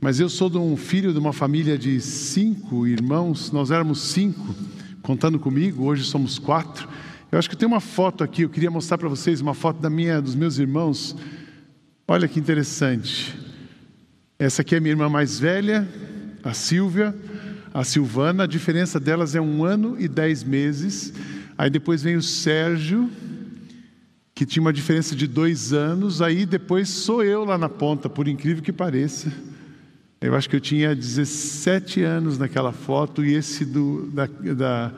mas 0.00 0.20
eu 0.20 0.28
sou 0.28 0.48
de 0.48 0.56
um 0.56 0.76
filho 0.76 1.12
de 1.12 1.18
uma 1.18 1.32
família 1.32 1.76
de 1.76 2.00
cinco 2.00 2.86
irmãos, 2.86 3.50
nós 3.50 3.70
éramos 3.70 4.00
cinco, 4.00 4.54
contando 5.02 5.38
comigo, 5.38 5.84
hoje 5.84 6.04
somos 6.04 6.38
quatro. 6.38 6.88
Eu 7.32 7.38
acho 7.38 7.50
que 7.50 7.56
tem 7.56 7.66
uma 7.66 7.80
foto 7.80 8.22
aqui, 8.22 8.42
eu 8.42 8.48
queria 8.48 8.70
mostrar 8.70 8.96
para 8.96 9.08
vocês 9.08 9.40
uma 9.40 9.54
foto 9.54 9.80
da 9.80 9.90
minha, 9.90 10.22
dos 10.22 10.34
meus 10.34 10.58
irmãos. 10.58 11.16
Olha 12.06 12.28
que 12.28 12.38
interessante. 12.38 13.36
Essa 14.38 14.62
aqui 14.62 14.74
é 14.74 14.78
a 14.78 14.80
minha 14.80 14.92
irmã 14.92 15.08
mais 15.08 15.38
velha, 15.38 15.88
a 16.44 16.54
Silvia, 16.54 17.14
a 17.74 17.82
Silvana, 17.82 18.44
a 18.44 18.46
diferença 18.46 19.00
delas 19.00 19.34
é 19.34 19.40
um 19.40 19.64
ano 19.64 19.96
e 19.98 20.06
dez 20.06 20.44
meses. 20.44 21.12
Aí 21.58 21.68
depois 21.68 22.02
vem 22.04 22.14
o 22.14 22.22
Sérgio, 22.22 23.10
que 24.32 24.46
tinha 24.46 24.62
uma 24.62 24.72
diferença 24.72 25.16
de 25.16 25.26
dois 25.26 25.72
anos, 25.72 26.22
aí 26.22 26.46
depois 26.46 26.88
sou 26.88 27.24
eu 27.24 27.44
lá 27.44 27.58
na 27.58 27.68
ponta, 27.68 28.08
por 28.08 28.28
incrível 28.28 28.62
que 28.62 28.72
pareça. 28.72 29.32
Eu 30.20 30.34
acho 30.34 30.50
que 30.50 30.56
eu 30.56 30.60
tinha 30.60 30.96
17 30.96 32.02
anos 32.02 32.38
naquela 32.38 32.72
foto, 32.72 33.24
e 33.24 33.34
esse 33.34 33.64
do, 33.64 34.10
da, 34.10 34.26
da 34.26 34.92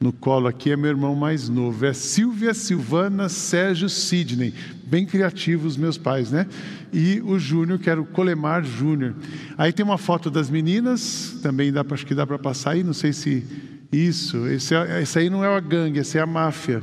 no 0.00 0.12
colo 0.12 0.48
aqui 0.48 0.72
é 0.72 0.76
meu 0.76 0.90
irmão 0.90 1.14
mais 1.14 1.48
novo. 1.48 1.86
É 1.86 1.92
Silvia, 1.92 2.52
Silvana, 2.52 3.28
Sérgio, 3.28 3.88
Sidney. 3.88 4.52
Bem 4.84 5.06
criativos 5.06 5.76
meus 5.76 5.96
pais, 5.96 6.32
né? 6.32 6.48
E 6.92 7.22
o 7.24 7.38
Júnior, 7.38 7.78
que 7.78 7.88
era 7.88 8.00
o 8.00 8.04
Colemar 8.04 8.64
Júnior. 8.64 9.14
Aí 9.56 9.72
tem 9.72 9.84
uma 9.84 9.96
foto 9.96 10.28
das 10.28 10.50
meninas, 10.50 11.38
também 11.40 11.72
dá, 11.72 11.84
acho 11.88 12.04
que 12.04 12.14
dá 12.14 12.26
para 12.26 12.38
passar 12.38 12.72
aí, 12.72 12.82
não 12.82 12.92
sei 12.92 13.12
se 13.12 13.44
isso. 13.92 14.46
Esse, 14.48 14.74
é, 14.74 15.02
esse 15.02 15.18
aí 15.20 15.30
não 15.30 15.44
é 15.44 15.56
a 15.56 15.60
gangue, 15.60 16.00
essa 16.00 16.18
é 16.18 16.20
a 16.20 16.26
máfia. 16.26 16.82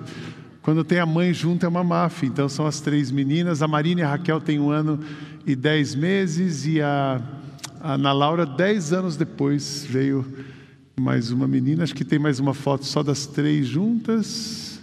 Quando 0.61 0.83
tem 0.85 0.99
a 0.99 1.05
mãe 1.05 1.33
junto 1.33 1.65
é 1.65 1.69
uma 1.69 1.83
máfia. 1.83 2.25
Então 2.27 2.47
são 2.47 2.65
as 2.65 2.79
três 2.79 3.11
meninas. 3.11 3.61
A 3.61 3.67
Marina 3.67 3.99
e 3.99 4.03
a 4.05 4.09
Raquel 4.11 4.39
têm 4.39 4.61
um 4.61 4.69
ano 4.69 4.97
e 5.45 5.55
dez 5.55 5.93
meses 5.93 6.65
e 6.65 6.81
a 6.81 7.21
Ana 7.83 8.11
Laura 8.11 8.45
dez 8.45 8.93
anos 8.93 9.17
depois 9.17 9.85
veio 9.89 10.25
mais 10.99 11.31
uma 11.31 11.47
menina, 11.47 11.83
acho 11.83 11.95
que 11.95 12.05
tem 12.05 12.19
mais 12.19 12.39
uma 12.39 12.53
foto 12.53 12.85
só 12.85 13.01
das 13.01 13.25
três 13.25 13.67
juntas. 13.67 14.79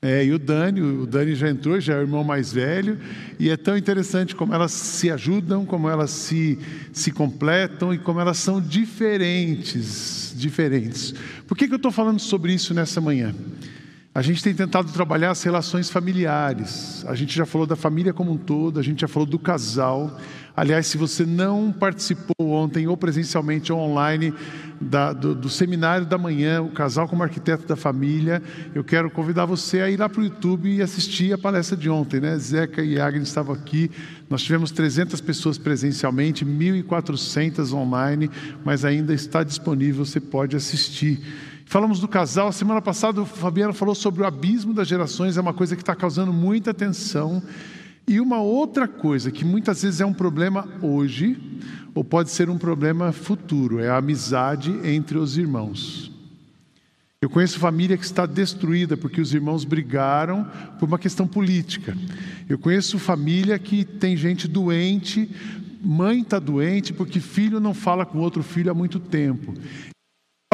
É, 0.00 0.24
e 0.24 0.32
o 0.32 0.38
Dani, 0.38 0.82
o 0.82 1.06
Dani 1.06 1.34
já 1.34 1.48
entrou, 1.48 1.80
já 1.80 1.94
é 1.94 1.98
o 1.98 2.02
irmão 2.02 2.22
mais 2.22 2.52
velho, 2.52 2.98
e 3.38 3.48
é 3.48 3.56
tão 3.56 3.76
interessante 3.76 4.34
como 4.34 4.54
elas 4.54 4.72
se 4.72 5.10
ajudam, 5.10 5.64
como 5.64 5.88
elas 5.88 6.10
se, 6.10 6.58
se 6.92 7.10
completam 7.10 7.92
e 7.92 7.98
como 7.98 8.20
elas 8.20 8.36
são 8.36 8.60
diferentes, 8.60 10.34
diferentes. 10.36 11.14
Por 11.46 11.56
que, 11.56 11.66
que 11.66 11.72
eu 11.72 11.78
estou 11.78 11.90
falando 11.90 12.20
sobre 12.20 12.52
isso 12.52 12.74
nessa 12.74 13.00
manhã? 13.00 13.34
A 14.14 14.22
gente 14.22 14.44
tem 14.44 14.54
tentado 14.54 14.92
trabalhar 14.92 15.32
as 15.32 15.42
relações 15.42 15.90
familiares. 15.90 17.04
A 17.08 17.16
gente 17.16 17.34
já 17.34 17.44
falou 17.44 17.66
da 17.66 17.74
família 17.74 18.12
como 18.12 18.30
um 18.30 18.36
todo, 18.36 18.78
a 18.78 18.82
gente 18.82 19.00
já 19.00 19.08
falou 19.08 19.26
do 19.26 19.40
casal. 19.40 20.16
Aliás, 20.56 20.86
se 20.86 20.96
você 20.96 21.26
não 21.26 21.72
participou 21.72 22.36
ontem, 22.38 22.86
ou 22.86 22.96
presencialmente 22.96 23.72
ou 23.72 23.80
online, 23.80 24.32
da, 24.80 25.12
do, 25.12 25.34
do, 25.34 25.48
seminário 25.48 26.06
da 26.06 26.16
manhã, 26.16 26.62
o 26.62 26.70
casal 26.70 27.08
como 27.08 27.24
arquiteto 27.24 27.66
da 27.66 27.74
família, 27.74 28.40
eu 28.72 28.84
quero 28.84 29.10
convidar 29.10 29.46
você 29.46 29.80
a 29.80 29.90
ir 29.90 29.96
lá 29.96 30.08
para 30.08 30.20
o 30.20 30.24
YouTube 30.24 30.72
e 30.72 30.80
assistir 30.80 31.32
a 31.32 31.38
palestra 31.38 31.76
de 31.76 31.90
ontem. 31.90 32.20
Né? 32.20 32.38
Zeca 32.38 32.84
e 32.84 33.00
Agnes 33.00 33.26
estavam 33.26 33.52
aqui, 33.52 33.90
nós 34.30 34.44
tivemos 34.44 34.70
300 34.70 35.20
pessoas 35.20 35.58
presencialmente, 35.58 36.44
1.400 36.44 37.72
online, 37.72 38.30
mas 38.64 38.84
ainda 38.84 39.12
está 39.12 39.42
disponível, 39.42 40.04
você 40.04 40.20
pode 40.20 40.54
assistir. 40.54 41.20
Falamos 41.66 41.98
do 41.98 42.06
casal, 42.06 42.52
semana 42.52 42.80
passada 42.80 43.22
o 43.22 43.26
Fabiano 43.26 43.72
falou 43.72 43.94
sobre 43.94 44.22
o 44.22 44.26
abismo 44.26 44.72
das 44.72 44.86
gerações, 44.86 45.36
é 45.36 45.40
uma 45.40 45.54
coisa 45.54 45.74
que 45.74 45.82
está 45.82 45.94
causando 45.94 46.32
muita 46.32 46.70
atenção. 46.70 47.42
E 48.06 48.20
uma 48.20 48.40
outra 48.40 48.86
coisa 48.86 49.30
que 49.30 49.44
muitas 49.44 49.82
vezes 49.82 50.00
é 50.00 50.06
um 50.06 50.12
problema 50.12 50.68
hoje, 50.82 51.36
ou 51.94 52.04
pode 52.04 52.30
ser 52.30 52.50
um 52.50 52.58
problema 52.58 53.12
futuro, 53.12 53.80
é 53.80 53.88
a 53.88 53.96
amizade 53.96 54.78
entre 54.84 55.16
os 55.16 55.38
irmãos. 55.38 56.12
Eu 57.20 57.30
conheço 57.30 57.58
família 57.58 57.96
que 57.96 58.04
está 58.04 58.26
destruída 58.26 58.96
porque 58.96 59.20
os 59.20 59.32
irmãos 59.32 59.64
brigaram 59.64 60.46
por 60.78 60.86
uma 60.86 60.98
questão 60.98 61.26
política. 61.26 61.96
Eu 62.46 62.58
conheço 62.58 62.98
família 62.98 63.58
que 63.58 63.82
tem 63.82 64.14
gente 64.14 64.46
doente, 64.46 65.30
mãe 65.82 66.20
está 66.20 66.38
doente 66.38 66.92
porque 66.92 67.18
filho 67.20 67.58
não 67.58 67.72
fala 67.72 68.04
com 68.04 68.18
outro 68.18 68.42
filho 68.42 68.70
há 68.70 68.74
muito 68.74 69.00
tempo 69.00 69.54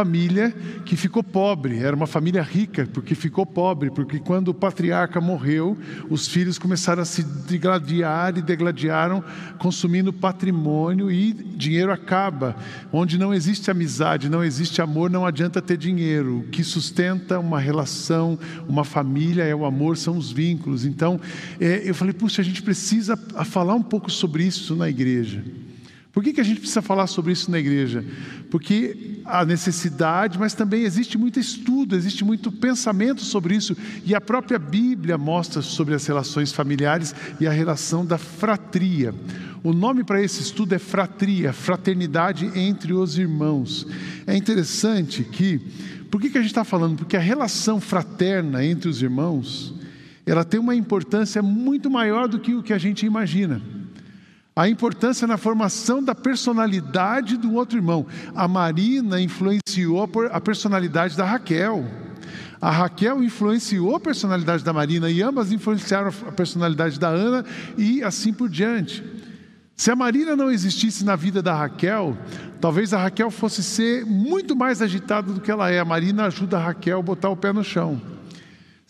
família 0.01 0.51
que 0.87 0.97
ficou 0.97 1.23
pobre, 1.23 1.79
era 1.79 1.95
uma 1.95 2.07
família 2.07 2.41
rica, 2.41 2.89
porque 2.91 3.15
ficou 3.15 3.45
pobre, 3.45 3.91
porque 3.91 4.19
quando 4.19 4.49
o 4.49 4.55
patriarca 4.55 5.21
morreu, 5.21 5.77
os 6.09 6.27
filhos 6.27 6.59
começaram 6.59 7.03
a 7.03 7.05
se 7.05 7.23
degladiar 7.23 8.39
e 8.39 8.41
degladiaram, 8.41 9.23
consumindo 9.59 10.11
patrimônio 10.11 11.11
e 11.11 11.35
dinheiro 11.35 11.93
acaba. 11.93 12.57
Onde 12.91 13.19
não 13.19 13.35
existe 13.35 13.71
amizade, 13.71 14.31
não 14.31 14.43
existe 14.43 14.81
amor, 14.81 15.11
não 15.11 15.27
adianta 15.27 15.61
ter 15.61 15.77
dinheiro. 15.77 16.39
O 16.39 16.45
que 16.45 16.65
sustenta 16.65 17.39
uma 17.39 17.61
relação, 17.61 18.39
uma 18.67 18.85
família 18.85 19.43
é 19.43 19.55
o 19.55 19.67
amor, 19.67 19.99
são 19.99 20.17
os 20.17 20.33
vínculos. 20.33 20.87
Então, 20.87 21.21
é, 21.61 21.83
eu 21.85 21.95
falei, 21.95 22.15
puxa, 22.15 22.41
a 22.41 22.45
gente 22.45 22.63
precisa 22.63 23.19
falar 23.45 23.75
um 23.75 23.83
pouco 23.83 24.11
sobre 24.11 24.45
isso 24.45 24.75
na 24.75 24.89
igreja. 24.89 25.45
Por 26.13 26.25
que, 26.25 26.33
que 26.33 26.41
a 26.41 26.45
gente 26.45 26.59
precisa 26.59 26.83
falar 26.83 27.07
sobre 27.07 27.33
isso 27.33 27.51
na 27.51 27.59
igreja? 27.59 28.05
Porque 28.51 29.21
há 29.25 29.45
necessidade, 29.45 30.39
mas 30.39 30.55
também 30.55 30.83
existe 30.83 31.17
muito 31.17 31.39
estudo, 31.39 31.95
existe 31.95 32.25
muito 32.25 32.51
pensamento 32.51 33.21
sobre 33.21 33.55
isso, 33.55 33.77
e 34.05 34.13
a 34.13 34.21
própria 34.21 34.59
Bíblia 34.59 35.17
mostra 35.17 35.63
sobre 35.63 35.95
as 35.95 36.05
relações 36.05 36.53
familiares 36.53 37.15
e 37.41 37.47
a 37.47 37.53
relação 37.53 38.05
da 38.05 38.19
fratria. 38.19 39.15
O 39.63 39.73
nome 39.73 40.03
para 40.03 40.21
esse 40.21 40.43
estudo 40.43 40.75
é 40.75 40.79
fratria, 40.79 41.53
fraternidade 41.53 42.51
entre 42.59 42.93
os 42.93 43.17
irmãos. 43.17 43.87
É 44.27 44.37
interessante 44.37 45.23
que, 45.23 45.61
por 46.11 46.21
que, 46.21 46.31
que 46.31 46.39
a 46.39 46.41
gente 46.41 46.51
está 46.51 46.65
falando? 46.65 46.97
Porque 46.97 47.17
a 47.17 47.21
relação 47.21 47.81
fraterna 47.81 48.65
entre 48.65 48.89
os 48.89 49.01
irmãos, 49.01 49.75
ela 50.27 50.45
tem 50.45 50.59
uma 50.59 50.75
importância 50.75 51.41
muito 51.41 51.89
maior 51.89 52.27
do 52.27 52.41
que 52.41 52.55
o 52.55 52.65
que 52.65 52.73
a 52.73 52.79
gente 52.79 53.07
imagina 53.07 53.63
a 54.61 54.69
importância 54.69 55.27
na 55.27 55.39
formação 55.39 56.05
da 56.05 56.15
personalidade 56.15 57.39
do 57.39 57.55
outro 57.55 57.79
irmão. 57.79 58.07
A 58.35 58.47
Marina 58.47 59.19
influenciou 59.19 60.07
a 60.31 60.39
personalidade 60.39 61.17
da 61.17 61.25
Raquel. 61.25 61.83
A 62.61 62.71
Raquel 62.71 63.25
influenciou 63.25 63.97
a 63.97 64.01
personalidade 64.01 64.63
da 64.63 64.71
Marina 64.71 65.11
e 65.11 65.23
ambas 65.23 65.51
influenciaram 65.51 66.13
a 66.29 66.33
personalidade 66.33 67.01
da 67.01 67.09
Ana 67.09 67.43
e 67.79 68.03
assim 68.03 68.35
por 68.35 68.51
diante. 68.51 69.03
Se 69.75 69.91
a 69.91 69.97
Marina 69.97 70.37
não 70.37 70.51
existisse 70.51 71.07
na 71.07 71.17
vida 71.17 71.41
da 71.41 71.55
Raquel, 71.55 72.15
talvez 72.61 72.93
a 72.93 72.99
Raquel 72.99 73.31
fosse 73.31 73.63
ser 73.63 74.05
muito 74.05 74.55
mais 74.55 74.83
agitada 74.83 75.33
do 75.33 75.41
que 75.41 75.51
ela 75.51 75.71
é. 75.71 75.79
A 75.79 75.87
Marina 75.87 76.27
ajuda 76.27 76.59
a 76.59 76.63
Raquel 76.63 76.99
a 76.99 77.03
botar 77.03 77.31
o 77.31 77.37
pé 77.37 77.51
no 77.51 77.65
chão. 77.65 77.99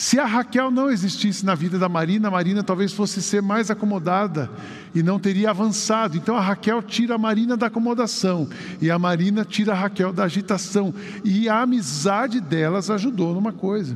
Se 0.00 0.18
a 0.18 0.24
Raquel 0.24 0.70
não 0.70 0.90
existisse 0.90 1.44
na 1.44 1.54
vida 1.54 1.78
da 1.78 1.86
Marina, 1.86 2.28
a 2.28 2.30
Marina 2.30 2.62
talvez 2.62 2.90
fosse 2.90 3.20
ser 3.20 3.42
mais 3.42 3.70
acomodada 3.70 4.50
e 4.94 5.02
não 5.02 5.18
teria 5.18 5.50
avançado. 5.50 6.16
Então 6.16 6.34
a 6.34 6.40
Raquel 6.40 6.80
tira 6.82 7.16
a 7.16 7.18
Marina 7.18 7.54
da 7.54 7.66
acomodação 7.66 8.48
e 8.80 8.90
a 8.90 8.98
Marina 8.98 9.44
tira 9.44 9.72
a 9.72 9.76
Raquel 9.76 10.10
da 10.10 10.24
agitação. 10.24 10.94
E 11.22 11.50
a 11.50 11.60
amizade 11.60 12.40
delas 12.40 12.88
ajudou 12.88 13.34
numa 13.34 13.52
coisa, 13.52 13.94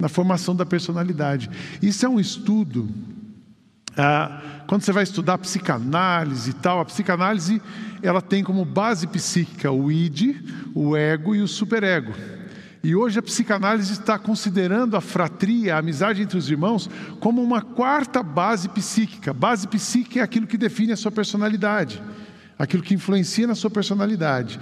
na 0.00 0.08
formação 0.08 0.56
da 0.56 0.66
personalidade. 0.66 1.48
Isso 1.80 2.04
é 2.04 2.08
um 2.08 2.18
estudo. 2.18 2.88
Ah, 3.96 4.64
quando 4.66 4.82
você 4.82 4.90
vai 4.90 5.04
estudar 5.04 5.38
psicanálise 5.38 6.50
e 6.50 6.54
tal, 6.54 6.80
a 6.80 6.84
psicanálise 6.84 7.62
ela 8.02 8.20
tem 8.20 8.42
como 8.42 8.64
base 8.64 9.06
psíquica 9.06 9.70
o 9.70 9.92
id, 9.92 10.44
o 10.74 10.96
ego 10.96 11.36
e 11.36 11.40
o 11.40 11.46
superego. 11.46 12.39
E 12.82 12.94
hoje 12.94 13.18
a 13.18 13.22
psicanálise 13.22 13.92
está 13.92 14.18
considerando 14.18 14.96
a 14.96 15.02
fratria, 15.02 15.74
a 15.74 15.78
amizade 15.78 16.22
entre 16.22 16.38
os 16.38 16.50
irmãos, 16.50 16.88
como 17.20 17.42
uma 17.42 17.60
quarta 17.60 18.22
base 18.22 18.68
psíquica. 18.70 19.34
Base 19.34 19.68
psíquica 19.68 20.20
é 20.20 20.22
aquilo 20.22 20.46
que 20.46 20.56
define 20.56 20.92
a 20.92 20.96
sua 20.96 21.12
personalidade, 21.12 22.02
aquilo 22.58 22.82
que 22.82 22.94
influencia 22.94 23.46
na 23.46 23.54
sua 23.54 23.70
personalidade. 23.70 24.58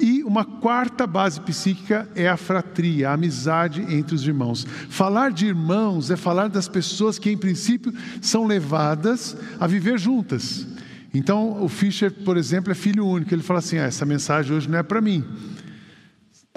E 0.00 0.22
uma 0.22 0.44
quarta 0.44 1.06
base 1.06 1.40
psíquica 1.40 2.08
é 2.14 2.28
a 2.28 2.36
fratria, 2.36 3.10
a 3.10 3.14
amizade 3.14 3.82
entre 3.92 4.14
os 4.14 4.26
irmãos. 4.26 4.64
Falar 4.88 5.32
de 5.32 5.46
irmãos 5.46 6.10
é 6.10 6.16
falar 6.16 6.48
das 6.48 6.68
pessoas 6.68 7.18
que, 7.18 7.30
em 7.30 7.36
princípio, 7.36 7.92
são 8.22 8.46
levadas 8.46 9.36
a 9.58 9.66
viver 9.66 9.98
juntas. 9.98 10.66
Então, 11.12 11.62
o 11.62 11.68
Fischer, 11.68 12.12
por 12.12 12.36
exemplo, 12.36 12.70
é 12.70 12.74
filho 12.74 13.04
único. 13.04 13.34
Ele 13.34 13.42
fala 13.42 13.58
assim: 13.58 13.76
ah, 13.76 13.84
essa 13.84 14.06
mensagem 14.06 14.56
hoje 14.56 14.70
não 14.70 14.78
é 14.78 14.82
para 14.84 15.00
mim. 15.00 15.24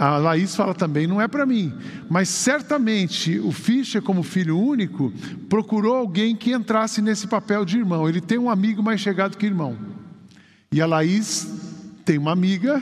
A 0.02 0.18
Laís 0.18 0.56
fala 0.56 0.74
também, 0.74 1.06
não 1.06 1.22
é 1.22 1.28
para 1.28 1.46
mim. 1.46 1.72
Mas 2.10 2.28
certamente 2.28 3.38
o 3.38 3.52
Fischer, 3.52 4.02
como 4.02 4.24
filho 4.24 4.58
único, 4.58 5.14
procurou 5.48 5.96
alguém 5.96 6.36
que 6.36 6.52
entrasse 6.52 7.04
nesse 7.04 7.28
papel 7.28 7.64
de 7.64 7.78
irmão. 7.78 8.10
Ele 8.10 8.20
tem 8.20 8.40
um 8.40 8.50
amigo 8.50 8.82
mais 8.82 9.00
chegado 9.00 9.38
que 9.38 9.46
irmão. 9.46 9.78
E 10.72 10.82
a 10.82 10.88
Laís 10.88 11.48
tem 12.04 12.18
uma 12.18 12.32
amiga 12.32 12.82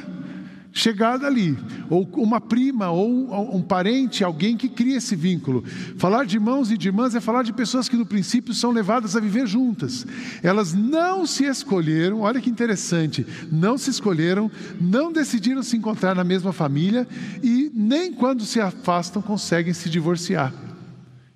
chegada 0.72 1.28
ali, 1.28 1.58
ou 1.90 2.08
uma 2.18 2.40
prima, 2.40 2.90
ou 2.90 3.56
um 3.56 3.62
parente, 3.62 4.24
alguém 4.24 4.56
que 4.56 4.70
cria 4.70 4.98
esse 4.98 5.16
vínculo. 5.16 5.64
Falar 5.98 6.26
de 6.26 6.38
irmãos 6.38 6.72
e 6.72 6.78
de 6.78 6.88
irmãs 6.88 7.16
é 7.16 7.20
falar 7.20 7.44
de 7.44 7.52
pessoas 7.54 7.90
que 7.90 7.98
no 7.98 8.06
princípio 8.06 8.54
são 8.54 8.72
levadas 8.72 9.16
a 9.16 9.20
viver 9.20 9.48
juntas. 9.48 10.06
Elas 10.44 10.74
não 10.74 11.26
se 11.26 11.46
escolheram, 11.46 12.22
olha 12.22 12.40
que 12.40 12.50
interessante, 12.50 13.26
não 13.52 13.78
se 13.78 13.90
escolheram, 13.90 14.52
não 14.80 15.12
decidiram 15.12 15.64
se 15.64 15.76
encontrar 15.76 16.16
na 16.16 16.24
mesma 16.24 16.54
família 16.54 17.08
e 17.44 17.72
nem 17.74 18.14
quando 18.14 18.46
se 18.46 18.62
afastam 18.62 19.22
conseguem 19.22 19.74
se 19.74 19.90
divorciar. 19.90 20.54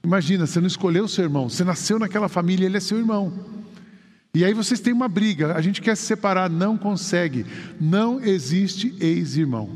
Imagina, 0.04 0.46
você 0.46 0.60
não 0.60 0.68
escolheu 0.68 1.08
seu 1.08 1.24
irmão, 1.24 1.50
você 1.50 1.63
nasceu 1.63 1.98
naquela 1.98 2.28
família, 2.28 2.66
ele 2.66 2.78
é 2.78 2.82
seu 2.82 2.98
irmão. 2.98 3.34
E 4.36 4.44
aí 4.44 4.54
vocês 4.54 4.80
têm 4.80 4.92
uma 4.92 5.08
briga, 5.08 5.54
a 5.54 5.62
gente 5.62 5.80
quer 5.80 5.96
se 5.96 6.04
separar, 6.04 6.50
não 6.50 6.75
consegue. 6.75 7.46
Não 7.80 8.20
existe 8.20 8.96
ex-irmão. 9.00 9.70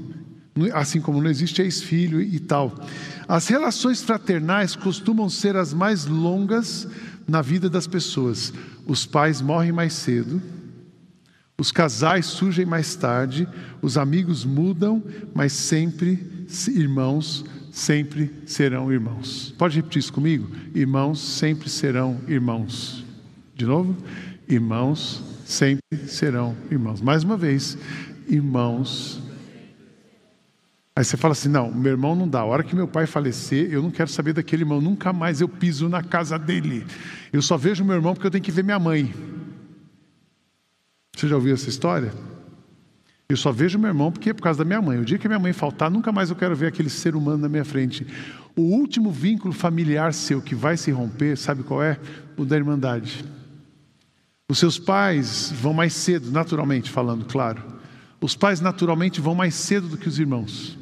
assim 0.74 1.00
como 1.00 1.22
não 1.22 1.30
existe 1.30 1.62
ex-filho 1.62 2.20
e 2.20 2.40
tal. 2.40 2.74
As 3.28 3.48
relações 3.48 4.02
fraternais 4.02 4.76
costumam 4.76 5.30
ser 5.30 5.56
as 5.56 5.74
mais 5.74 6.06
longas 6.06 6.88
na 7.28 7.42
vida 7.44 7.70
das 7.70 7.86
pessoas. 7.86 8.52
Os 8.88 9.06
pais 9.06 9.42
morrem 9.42 9.72
mais 9.72 9.94
cedo, 9.94 10.42
os 11.60 11.72
casais 11.72 12.26
surgem 12.26 12.66
mais 12.66 12.96
tarde, 12.96 13.48
os 13.80 13.98
amigos 13.98 14.44
mudam, 14.44 15.04
mas 15.36 15.54
sempre 15.54 16.46
irmãos 16.70 17.46
sempre 17.78 18.34
serão 18.46 18.92
irmãos. 18.92 19.54
Pode 19.56 19.76
repetir 19.76 20.00
isso 20.00 20.12
comigo? 20.12 20.50
Irmãos 20.74 21.20
sempre 21.20 21.70
serão 21.70 22.20
irmãos. 22.28 23.06
De 23.56 23.66
novo? 23.66 23.96
Irmãos 24.48 25.24
sempre 25.46 26.08
serão 26.08 26.56
irmãos. 26.72 27.02
Mais 27.02 27.24
uma 27.24 27.38
vez, 27.38 27.78
irmãos 28.28 29.22
Aí 30.98 31.06
você 31.06 31.16
fala 31.16 31.34
assim: 31.34 31.48
não, 31.48 31.72
meu 31.72 31.92
irmão 31.92 32.16
não 32.16 32.28
dá. 32.28 32.40
A 32.40 32.46
hora 32.46 32.64
que 32.64 32.76
meu 32.76 32.88
pai 32.88 33.06
falecer, 33.06 33.72
eu 33.72 33.84
não 33.84 33.92
quero 33.92 34.10
saber 34.10 34.34
daquele 34.34 34.64
irmão. 34.64 34.82
Nunca 34.82 35.14
mais 35.14 35.40
eu 35.40 35.48
piso 35.48 35.88
na 35.88 36.02
casa 36.02 36.40
dele. 36.40 36.88
Eu 37.32 37.40
só 37.40 37.56
vejo 37.56 37.86
meu 37.86 37.94
irmão 37.94 38.16
porque 38.16 38.26
eu 38.26 38.32
tenho 38.32 38.44
que 38.44 38.52
ver 38.52 38.64
minha 38.64 38.80
mãe. 38.80 39.14
Você 41.16 41.28
já 41.28 41.36
ouviu 41.36 41.54
essa 41.54 41.70
história? 41.70 42.12
Eu 43.30 43.38
só 43.38 43.52
vejo 43.52 43.78
meu 43.78 43.90
irmão 43.90 44.12
porque 44.12 44.32
é 44.32 44.34
por 44.34 44.42
causa 44.42 44.58
da 44.58 44.66
minha 44.66 44.82
mãe. 44.82 44.98
O 44.98 45.06
dia 45.06 45.20
que 45.20 45.28
minha 45.28 45.38
mãe 45.38 45.54
faltar, 45.54 45.92
nunca 45.92 46.12
mais 46.12 46.32
eu 46.32 46.36
quero 46.36 46.56
ver 46.56 46.66
aquele 46.66 46.90
ser 46.90 47.16
humano 47.16 47.38
na 47.38 47.50
minha 47.50 47.66
frente. 47.66 48.08
O 48.56 48.64
último 48.64 49.12
vínculo 49.12 49.54
familiar 49.54 50.16
seu 50.16 50.42
que 50.42 50.56
vai 50.56 50.78
se 50.78 50.90
romper, 50.90 51.38
sabe 51.38 51.62
qual 51.62 51.84
é? 51.84 52.00
O 52.36 52.44
da 52.44 52.56
irmandade. 52.56 53.24
Os 54.50 54.60
seus 54.60 54.80
pais 54.80 55.52
vão 55.52 55.74
mais 55.74 55.94
cedo, 55.94 56.32
naturalmente 56.32 56.90
falando, 56.90 57.26
claro. 57.26 57.62
Os 58.22 58.36
pais 58.36 58.62
naturalmente 58.62 59.20
vão 59.20 59.36
mais 59.36 59.54
cedo 59.54 59.90
do 59.90 59.98
que 59.98 60.08
os 60.08 60.20
irmãos. 60.20 60.78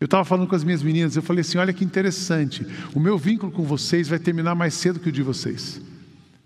Eu 0.00 0.04
estava 0.04 0.24
falando 0.24 0.46
com 0.46 0.54
as 0.54 0.62
minhas 0.62 0.82
meninas, 0.82 1.16
eu 1.16 1.22
falei 1.22 1.40
assim: 1.40 1.58
olha 1.58 1.72
que 1.72 1.84
interessante, 1.84 2.66
o 2.94 3.00
meu 3.00 3.18
vínculo 3.18 3.50
com 3.50 3.64
vocês 3.64 4.08
vai 4.08 4.18
terminar 4.18 4.54
mais 4.54 4.74
cedo 4.74 5.00
que 5.00 5.08
o 5.08 5.12
de 5.12 5.22
vocês, 5.22 5.80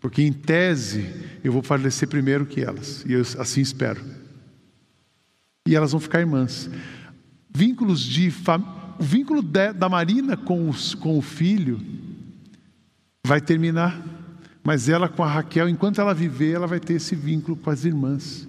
porque 0.00 0.22
em 0.22 0.32
tese 0.32 1.12
eu 1.42 1.52
vou 1.52 1.62
falecer 1.62 2.08
primeiro 2.08 2.46
que 2.46 2.60
elas, 2.60 3.04
e 3.06 3.12
eu 3.12 3.20
assim 3.38 3.60
espero. 3.60 4.00
E 5.66 5.76
elas 5.76 5.92
vão 5.92 6.00
ficar 6.00 6.20
irmãs. 6.20 6.70
Vínculos 7.54 8.00
de 8.00 8.30
fam... 8.30 8.64
O 8.98 9.02
vínculo 9.02 9.42
de, 9.42 9.72
da 9.72 9.88
Marina 9.88 10.36
com, 10.36 10.68
os, 10.68 10.94
com 10.94 11.18
o 11.18 11.22
filho 11.22 11.80
vai 13.24 13.40
terminar, 13.40 14.02
mas 14.68 14.86
ela 14.86 15.08
com 15.08 15.24
a 15.24 15.26
Raquel, 15.26 15.66
enquanto 15.66 15.98
ela 15.98 16.12
viver, 16.12 16.52
ela 16.52 16.66
vai 16.66 16.78
ter 16.78 16.92
esse 16.92 17.14
vínculo 17.14 17.56
com 17.56 17.70
as 17.70 17.86
irmãs. 17.86 18.46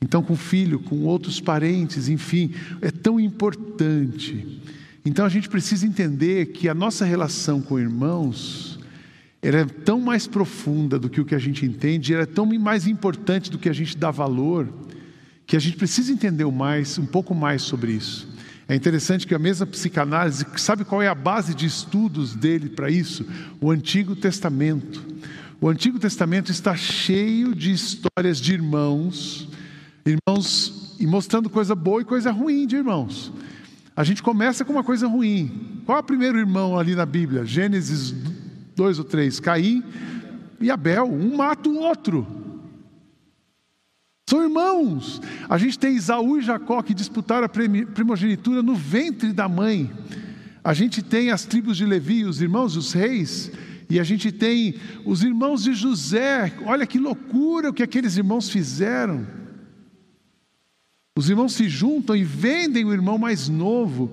Então, 0.00 0.22
com 0.22 0.32
o 0.32 0.36
filho, 0.36 0.78
com 0.78 1.00
outros 1.00 1.42
parentes, 1.42 2.08
enfim, 2.08 2.54
é 2.80 2.90
tão 2.90 3.20
importante. 3.20 4.62
Então, 5.04 5.26
a 5.26 5.28
gente 5.28 5.50
precisa 5.50 5.86
entender 5.86 6.52
que 6.52 6.70
a 6.70 6.74
nossa 6.74 7.04
relação 7.04 7.60
com 7.60 7.78
irmãos 7.78 8.80
ela 9.42 9.58
é 9.58 9.64
tão 9.66 10.00
mais 10.00 10.26
profunda 10.26 10.98
do 10.98 11.10
que 11.10 11.20
o 11.20 11.24
que 11.26 11.34
a 11.34 11.38
gente 11.38 11.66
entende, 11.66 12.14
ela 12.14 12.22
é 12.22 12.26
tão 12.26 12.46
mais 12.46 12.86
importante 12.86 13.50
do 13.50 13.58
que 13.58 13.68
a 13.68 13.74
gente 13.74 13.94
dá 13.94 14.10
valor, 14.10 14.72
que 15.46 15.54
a 15.54 15.60
gente 15.60 15.76
precisa 15.76 16.10
entender 16.10 16.46
mais, 16.46 16.96
um 16.96 17.04
pouco 17.04 17.34
mais 17.34 17.60
sobre 17.60 17.92
isso. 17.92 18.26
É 18.66 18.74
interessante 18.74 19.26
que 19.26 19.34
a 19.34 19.38
mesma 19.38 19.66
psicanálise, 19.66 20.46
sabe 20.56 20.82
qual 20.82 21.02
é 21.02 21.08
a 21.08 21.14
base 21.14 21.54
de 21.54 21.66
estudos 21.66 22.34
dele 22.34 22.70
para 22.70 22.88
isso? 22.88 23.26
O 23.60 23.70
Antigo 23.70 24.16
Testamento. 24.16 25.12
O 25.62 25.68
Antigo 25.68 25.98
Testamento 25.98 26.50
está 26.50 26.76
cheio 26.76 27.54
de 27.54 27.72
histórias 27.72 28.38
de 28.38 28.52
irmãos 28.52 29.48
Irmãos, 30.04 30.96
e 30.98 31.06
mostrando 31.06 31.48
coisa 31.48 31.76
boa 31.76 32.02
e 32.02 32.04
coisa 32.04 32.32
ruim 32.32 32.66
de 32.66 32.74
irmãos. 32.74 33.32
A 33.94 34.02
gente 34.02 34.20
começa 34.20 34.64
com 34.64 34.72
uma 34.72 34.82
coisa 34.82 35.06
ruim. 35.06 35.80
Qual 35.86 35.96
é 35.96 36.00
o 36.00 36.04
primeiro 36.04 36.38
irmão 36.38 36.76
ali 36.76 36.96
na 36.96 37.06
Bíblia? 37.06 37.44
Gênesis 37.44 38.12
2 38.74 38.98
ou 38.98 39.04
3. 39.04 39.38
Caim 39.38 39.84
e 40.60 40.70
Abel. 40.70 41.04
Um 41.04 41.36
mata 41.36 41.68
o 41.68 41.78
outro. 41.78 42.26
São 44.28 44.42
irmãos. 44.42 45.20
A 45.48 45.56
gente 45.56 45.78
tem 45.78 45.94
Isaú 45.94 46.38
e 46.38 46.42
Jacó 46.42 46.82
que 46.82 46.94
disputaram 46.94 47.46
a 47.46 47.48
primogenitura 47.94 48.60
no 48.60 48.74
ventre 48.74 49.32
da 49.32 49.48
mãe. 49.48 49.88
A 50.64 50.74
gente 50.74 51.00
tem 51.00 51.30
as 51.30 51.44
tribos 51.44 51.76
de 51.76 51.84
Levi, 51.84 52.24
os 52.24 52.40
irmãos, 52.40 52.76
os 52.76 52.92
reis. 52.92 53.52
E 53.92 54.00
a 54.00 54.04
gente 54.04 54.32
tem 54.32 54.76
os 55.04 55.22
irmãos 55.22 55.64
de 55.64 55.74
José. 55.74 56.50
Olha 56.64 56.86
que 56.86 56.98
loucura 56.98 57.68
o 57.68 57.74
que 57.74 57.82
aqueles 57.82 58.16
irmãos 58.16 58.48
fizeram. 58.48 59.26
Os 61.14 61.28
irmãos 61.28 61.52
se 61.52 61.68
juntam 61.68 62.16
e 62.16 62.24
vendem 62.24 62.86
o 62.86 62.92
irmão 62.94 63.18
mais 63.18 63.50
novo. 63.50 64.10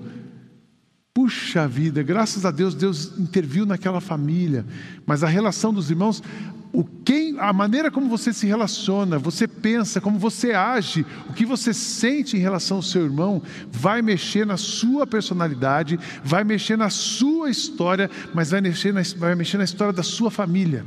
Puxa 1.14 1.66
vida, 1.66 2.02
graças 2.02 2.44
a 2.44 2.50
Deus, 2.50 2.74
Deus 2.74 3.18
interviu 3.18 3.64
naquela 3.64 4.02
família. 4.02 4.66
Mas 5.06 5.24
a 5.24 5.28
relação 5.28 5.72
dos 5.72 5.90
irmãos, 5.90 6.22
o 6.72 6.84
quem, 6.84 7.36
a 7.38 7.52
maneira 7.52 7.90
como 7.90 8.08
você 8.08 8.32
se 8.32 8.46
relaciona, 8.46 9.18
você 9.18 9.48
pensa, 9.48 10.00
como 10.00 10.18
você 10.18 10.52
age, 10.52 11.04
o 11.28 11.32
que 11.32 11.44
você 11.44 11.74
sente 11.74 12.36
em 12.36 12.40
relação 12.40 12.76
ao 12.76 12.82
seu 12.82 13.04
irmão, 13.04 13.42
vai 13.70 14.02
mexer 14.02 14.46
na 14.46 14.56
sua 14.56 15.06
personalidade, 15.06 15.98
vai 16.22 16.44
mexer 16.44 16.76
na 16.76 16.88
sua 16.88 17.50
história, 17.50 18.08
mas 18.32 18.50
vai 18.50 18.60
mexer 18.60 18.92
na, 18.92 19.02
vai 19.16 19.34
mexer 19.34 19.58
na 19.58 19.64
história 19.64 19.92
da 19.92 20.02
sua 20.02 20.30
família. 20.30 20.84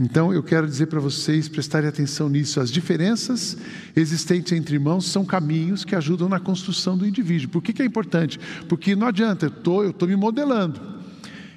Então 0.00 0.32
eu 0.32 0.42
quero 0.42 0.66
dizer 0.66 0.86
para 0.86 0.98
vocês 0.98 1.48
prestarem 1.48 1.88
atenção 1.88 2.28
nisso. 2.28 2.58
As 2.58 2.68
diferenças 2.68 3.56
existentes 3.94 4.52
entre 4.52 4.74
irmãos 4.74 5.06
são 5.06 5.24
caminhos 5.24 5.84
que 5.84 5.94
ajudam 5.94 6.28
na 6.28 6.40
construção 6.40 6.98
do 6.98 7.06
indivíduo. 7.06 7.48
Por 7.48 7.62
que, 7.62 7.72
que 7.72 7.80
é 7.80 7.84
importante? 7.84 8.40
Porque 8.68 8.96
não 8.96 9.06
adianta, 9.06 9.46
eu 9.46 9.50
tô, 9.50 9.84
estou 9.84 10.08
me 10.08 10.16
modelando. 10.16 10.93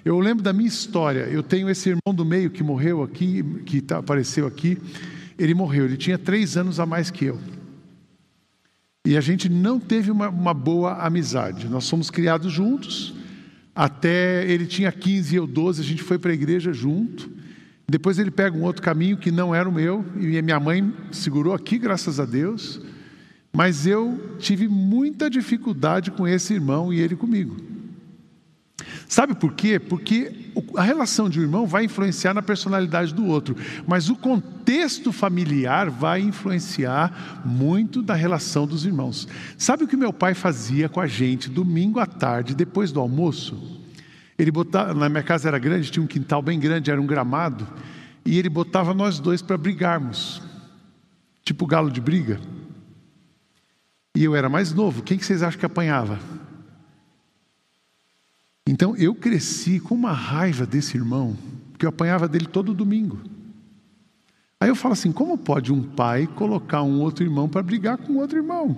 Eu 0.08 0.20
lembro 0.20 0.42
da 0.42 0.54
minha 0.54 0.70
história. 0.70 1.28
Eu 1.30 1.44
tenho 1.44 1.70
esse 1.70 1.90
irmão 1.90 2.16
do 2.16 2.24
meio 2.24 2.50
que 2.50 2.64
morreu 2.64 3.04
aqui, 3.04 3.44
que 3.66 3.82
tá, 3.82 3.98
apareceu 3.98 4.48
aqui. 4.48 4.78
Ele 5.38 5.54
morreu, 5.54 5.84
ele 5.84 5.98
tinha 5.98 6.18
três 6.18 6.56
anos 6.56 6.80
a 6.80 6.86
mais 6.86 7.12
que 7.12 7.26
eu. 7.26 7.38
E 9.06 9.18
a 9.18 9.20
gente 9.20 9.50
não 9.50 9.82
teve 9.82 10.10
uma, 10.10 10.30
uma 10.30 10.54
boa 10.54 10.94
amizade. 11.06 11.68
Nós 11.68 11.90
fomos 11.90 12.10
criados 12.10 12.54
juntos. 12.54 13.16
Até 13.76 14.50
ele 14.50 14.66
tinha 14.66 14.94
15 14.94 15.34
e 15.34 15.38
eu 15.38 15.46
12, 15.46 15.82
a 15.82 15.86
gente 15.86 16.02
foi 16.02 16.18
para 16.18 16.32
a 16.32 16.34
igreja 16.34 16.72
junto. 16.72 17.30
Depois 17.86 18.18
ele 18.18 18.32
pega 18.32 18.56
um 18.56 18.64
outro 18.64 18.82
caminho 18.82 19.18
que 19.18 19.30
não 19.30 19.54
era 19.54 19.68
o 19.68 19.74
meu, 19.74 20.06
e 20.18 20.42
minha 20.42 20.60
mãe 20.60 20.94
segurou 21.12 21.54
aqui, 21.54 21.78
graças 21.78 22.18
a 22.18 22.24
Deus. 22.24 22.80
Mas 23.54 23.86
eu 23.86 24.38
tive 24.40 24.70
muita 24.70 25.30
dificuldade 25.30 26.12
com 26.12 26.26
esse 26.26 26.54
irmão 26.54 26.94
e 26.94 27.02
ele 27.02 27.18
comigo. 27.18 27.67
Sabe 29.08 29.34
por 29.34 29.54
quê? 29.54 29.80
Porque 29.80 30.52
a 30.76 30.84
relação 30.84 31.30
de 31.30 31.40
um 31.40 31.44
irmão 31.44 31.66
vai 31.66 31.86
influenciar 31.86 32.34
na 32.34 32.42
personalidade 32.42 33.14
do 33.14 33.26
outro, 33.26 33.56
mas 33.88 34.10
o 34.10 34.16
contexto 34.16 35.12
familiar 35.12 35.90
vai 35.90 36.22
influenciar 36.22 37.42
muito 37.44 38.02
da 38.02 38.14
relação 38.14 38.68
dos 38.68 38.86
irmãos. 38.86 39.28
Sabe 39.58 39.84
o 39.84 39.88
que 39.88 39.98
meu 39.98 40.14
pai 40.14 40.34
fazia 40.34 40.88
com 40.88 41.02
a 41.02 41.08
gente 41.08 41.50
domingo 41.50 42.00
à 42.00 42.06
tarde, 42.06 42.54
depois 42.54 42.92
do 42.92 43.00
almoço? 43.00 43.82
Ele 44.38 44.52
botava, 44.52 44.94
na 44.94 45.10
minha 45.10 45.24
casa 45.24 45.48
era 45.48 45.58
grande, 45.58 45.90
tinha 45.90 46.04
um 46.04 46.08
quintal 46.08 46.42
bem 46.42 46.60
grande, 46.60 46.92
era 46.92 47.02
um 47.02 47.08
gramado, 47.08 47.68
e 48.24 48.38
ele 48.38 48.50
botava 48.50 48.94
nós 48.94 49.20
dois 49.20 49.42
para 49.42 49.58
brigarmos, 49.58 50.42
tipo 51.44 51.66
galo 51.66 51.90
de 51.90 52.00
briga. 52.00 52.40
E 54.16 54.24
eu 54.24 54.36
era 54.36 54.50
mais 54.50 54.72
novo, 54.72 55.02
quem 55.02 55.18
que 55.18 55.26
vocês 55.26 55.42
acham 55.42 55.60
que 55.60 55.66
apanhava? 55.66 56.20
Então 58.68 58.96
eu 58.98 59.16
cresci 59.16 59.80
com 59.80 59.96
uma 59.96 60.12
raiva 60.12 60.66
desse 60.66 60.98
irmão, 60.98 61.38
porque 61.72 61.86
eu 61.86 61.90
apanhava 61.90 62.28
dele 62.28 62.46
todo 62.46 62.74
domingo. 62.74 63.20
Aí 64.60 64.70
eu 64.70 64.76
falo 64.76 64.94
assim: 64.94 65.12
como 65.12 65.38
pode 65.38 65.72
um 65.72 65.82
pai 65.82 66.28
colocar 66.28 66.84
um 66.84 67.00
outro 67.00 67.24
irmão 67.24 67.48
para 67.48 67.64
brigar 67.64 67.98
com 67.98 68.18
outro 68.18 68.38
irmão? 68.38 68.78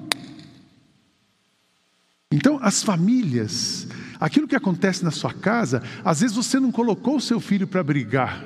Então, 2.32 2.60
as 2.62 2.84
famílias, 2.84 3.88
aquilo 4.20 4.48
que 4.48 4.56
acontece 4.56 5.04
na 5.04 5.10
sua 5.10 5.34
casa, 5.34 5.82
às 6.06 6.20
vezes 6.20 6.36
você 6.36 6.60
não 6.60 6.72
colocou 6.72 7.16
o 7.16 7.22
seu 7.22 7.40
filho 7.40 7.66
para 7.66 7.84
brigar, 7.84 8.46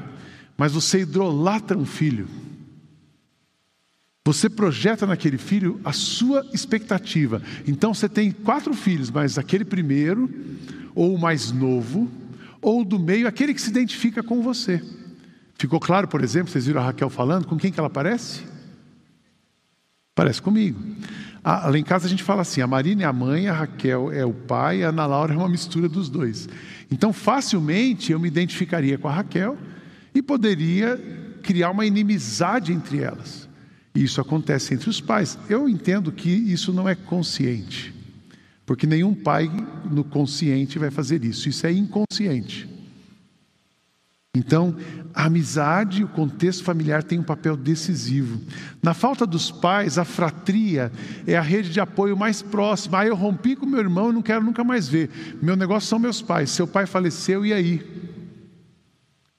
mas 0.57 0.71
você 0.71 1.01
idolatra 1.01 1.77
um 1.77 1.85
filho. 1.85 2.29
Você 4.25 4.49
projeta 4.49 5.05
naquele 5.05 5.37
filho 5.37 5.81
a 5.83 5.91
sua 5.91 6.47
expectativa. 6.53 7.41
Então 7.67 7.93
você 7.93 8.07
tem 8.07 8.31
quatro 8.31 8.73
filhos, 8.73 9.11
mas 9.11 9.37
aquele 9.37 9.65
primeiro, 9.65 10.29
ou 10.95 11.15
o 11.15 11.19
mais 11.19 11.51
novo, 11.51 12.09
ou 12.61 12.85
do 12.85 12.97
meio, 12.97 13.27
aquele 13.27 13.53
que 13.53 13.61
se 13.61 13.69
identifica 13.69 14.23
com 14.23 14.41
você. 14.41 14.81
Ficou 15.55 15.79
claro, 15.79 16.07
por 16.07 16.23
exemplo, 16.23 16.49
vocês 16.49 16.65
viram 16.65 16.81
a 16.81 16.85
Raquel 16.85 17.09
falando, 17.09 17.45
com 17.45 17.57
quem 17.57 17.71
que 17.71 17.79
ela 17.79 17.89
parece? 17.89 18.43
Parece 20.15 20.41
comigo. 20.41 20.79
Ah, 21.43 21.69
lá 21.69 21.77
em 21.77 21.83
casa 21.83 22.05
a 22.05 22.09
gente 22.09 22.23
fala 22.23 22.43
assim: 22.43 22.61
a 22.61 22.67
Marina 22.67 23.03
é 23.03 23.05
a 23.05 23.11
mãe, 23.11 23.49
a 23.49 23.53
Raquel 23.53 24.09
é 24.11 24.25
o 24.25 24.33
pai, 24.33 24.83
a 24.83 24.89
Ana 24.89 25.05
Laura 25.05 25.33
é 25.33 25.37
uma 25.37 25.49
mistura 25.49 25.89
dos 25.89 26.09
dois. 26.09 26.47
Então, 26.89 27.11
facilmente 27.11 28.13
eu 28.13 28.19
me 28.19 28.29
identificaria 28.29 28.97
com 28.97 29.09
a 29.09 29.11
Raquel 29.11 29.57
e 30.15 30.21
poderia 30.21 30.97
criar 31.41 31.71
uma 31.71 31.85
inimizade 31.85 32.71
entre 32.71 33.01
elas. 33.01 33.49
E 33.95 34.03
isso 34.03 34.19
acontece 34.19 34.73
entre 34.73 34.89
os 34.89 34.99
pais. 34.99 35.37
Eu 35.49 35.69
entendo 35.69 36.11
que 36.11 36.29
isso 36.29 36.73
não 36.73 36.89
é 36.89 36.95
consciente, 36.95 37.93
porque 38.65 38.87
nenhum 38.87 39.13
pai 39.13 39.49
no 39.89 40.03
consciente 40.03 40.79
vai 40.79 40.89
fazer 40.89 41.23
isso, 41.23 41.47
isso 41.47 41.65
é 41.67 41.71
inconsciente. 41.71 42.73
Então, 44.35 44.75
a 45.13 45.25
amizade 45.25 46.01
e 46.01 46.03
o 46.03 46.07
contexto 46.07 46.63
familiar 46.63 47.03
têm 47.03 47.19
um 47.19 47.23
papel 47.23 47.55
decisivo. 47.55 48.41
Na 48.81 48.95
falta 48.95 49.27
dos 49.27 49.51
pais, 49.51 49.99
a 49.99 50.03
fratria 50.03 50.91
é 51.27 51.37
a 51.37 51.41
rede 51.41 51.69
de 51.69 51.79
apoio 51.79 52.17
mais 52.17 52.41
próxima. 52.41 53.01
Ah, 53.01 53.05
eu 53.05 53.15
rompi 53.15 53.55
com 53.55 53.67
meu 53.67 53.79
irmão 53.79 54.09
e 54.09 54.13
não 54.13 54.23
quero 54.23 54.43
nunca 54.43 54.63
mais 54.63 54.87
ver. 54.87 55.37
Meu 55.39 55.55
negócio 55.55 55.87
são 55.87 55.99
meus 55.99 56.19
pais. 56.19 56.49
Seu 56.49 56.65
pai 56.65 56.87
faleceu, 56.87 57.45
e 57.45 57.53
aí? 57.53 57.85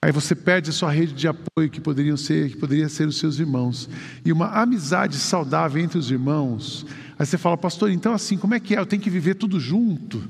Aí 0.04 0.12
você 0.12 0.34
perde 0.34 0.68
a 0.68 0.72
sua 0.74 0.90
rede 0.90 1.14
de 1.14 1.26
apoio 1.26 1.70
que 1.70 1.80
poderiam 1.80 2.14
ser, 2.14 2.50
que 2.50 2.58
poderia 2.58 2.90
ser 2.90 3.08
os 3.08 3.16
seus 3.16 3.38
irmãos. 3.38 3.88
E 4.22 4.30
uma 4.30 4.48
amizade 4.48 5.16
saudável 5.16 5.82
entre 5.82 5.96
os 5.96 6.10
irmãos. 6.10 6.84
Aí 7.18 7.24
você 7.24 7.38
fala, 7.38 7.56
pastor, 7.56 7.90
então 7.90 8.12
assim, 8.12 8.36
como 8.36 8.54
é 8.54 8.60
que 8.60 8.76
é? 8.76 8.78
Eu 8.78 8.84
tenho 8.84 9.00
que 9.00 9.08
viver 9.08 9.34
tudo 9.36 9.58
junto? 9.58 10.22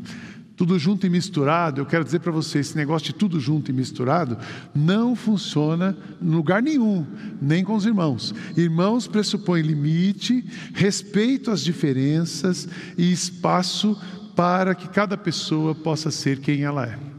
tudo 0.57 0.79
junto 0.79 1.05
e 1.05 1.11
misturado, 1.11 1.81
eu 1.81 1.87
quero 1.87 2.05
dizer 2.05 2.21
para 2.21 2.31
você, 2.31 2.61
esse 2.61 2.77
negócio 2.77 3.07
de 3.07 3.15
tudo 3.15 3.41
junto 3.41 3.73
e 3.73 3.75
misturado 3.75 4.39
não 4.73 5.17
funciona 5.17 5.97
em 6.23 6.29
lugar 6.29 6.63
nenhum, 6.63 7.05
nem 7.43 7.65
com 7.65 7.75
os 7.75 7.85
irmãos. 7.85 8.33
Irmãos 8.57 9.09
pressupõe 9.09 9.63
limite, 9.63 10.45
respeito 10.73 11.51
às 11.51 11.61
diferenças 11.61 12.69
e 12.97 13.11
espaço 13.11 14.01
para 14.37 14.77
que 14.77 14.89
cada 14.89 15.17
pessoa 15.17 15.75
possa 15.75 16.13
ser 16.13 16.39
quem 16.39 16.63
ela 16.63 16.87
é. 16.87 17.14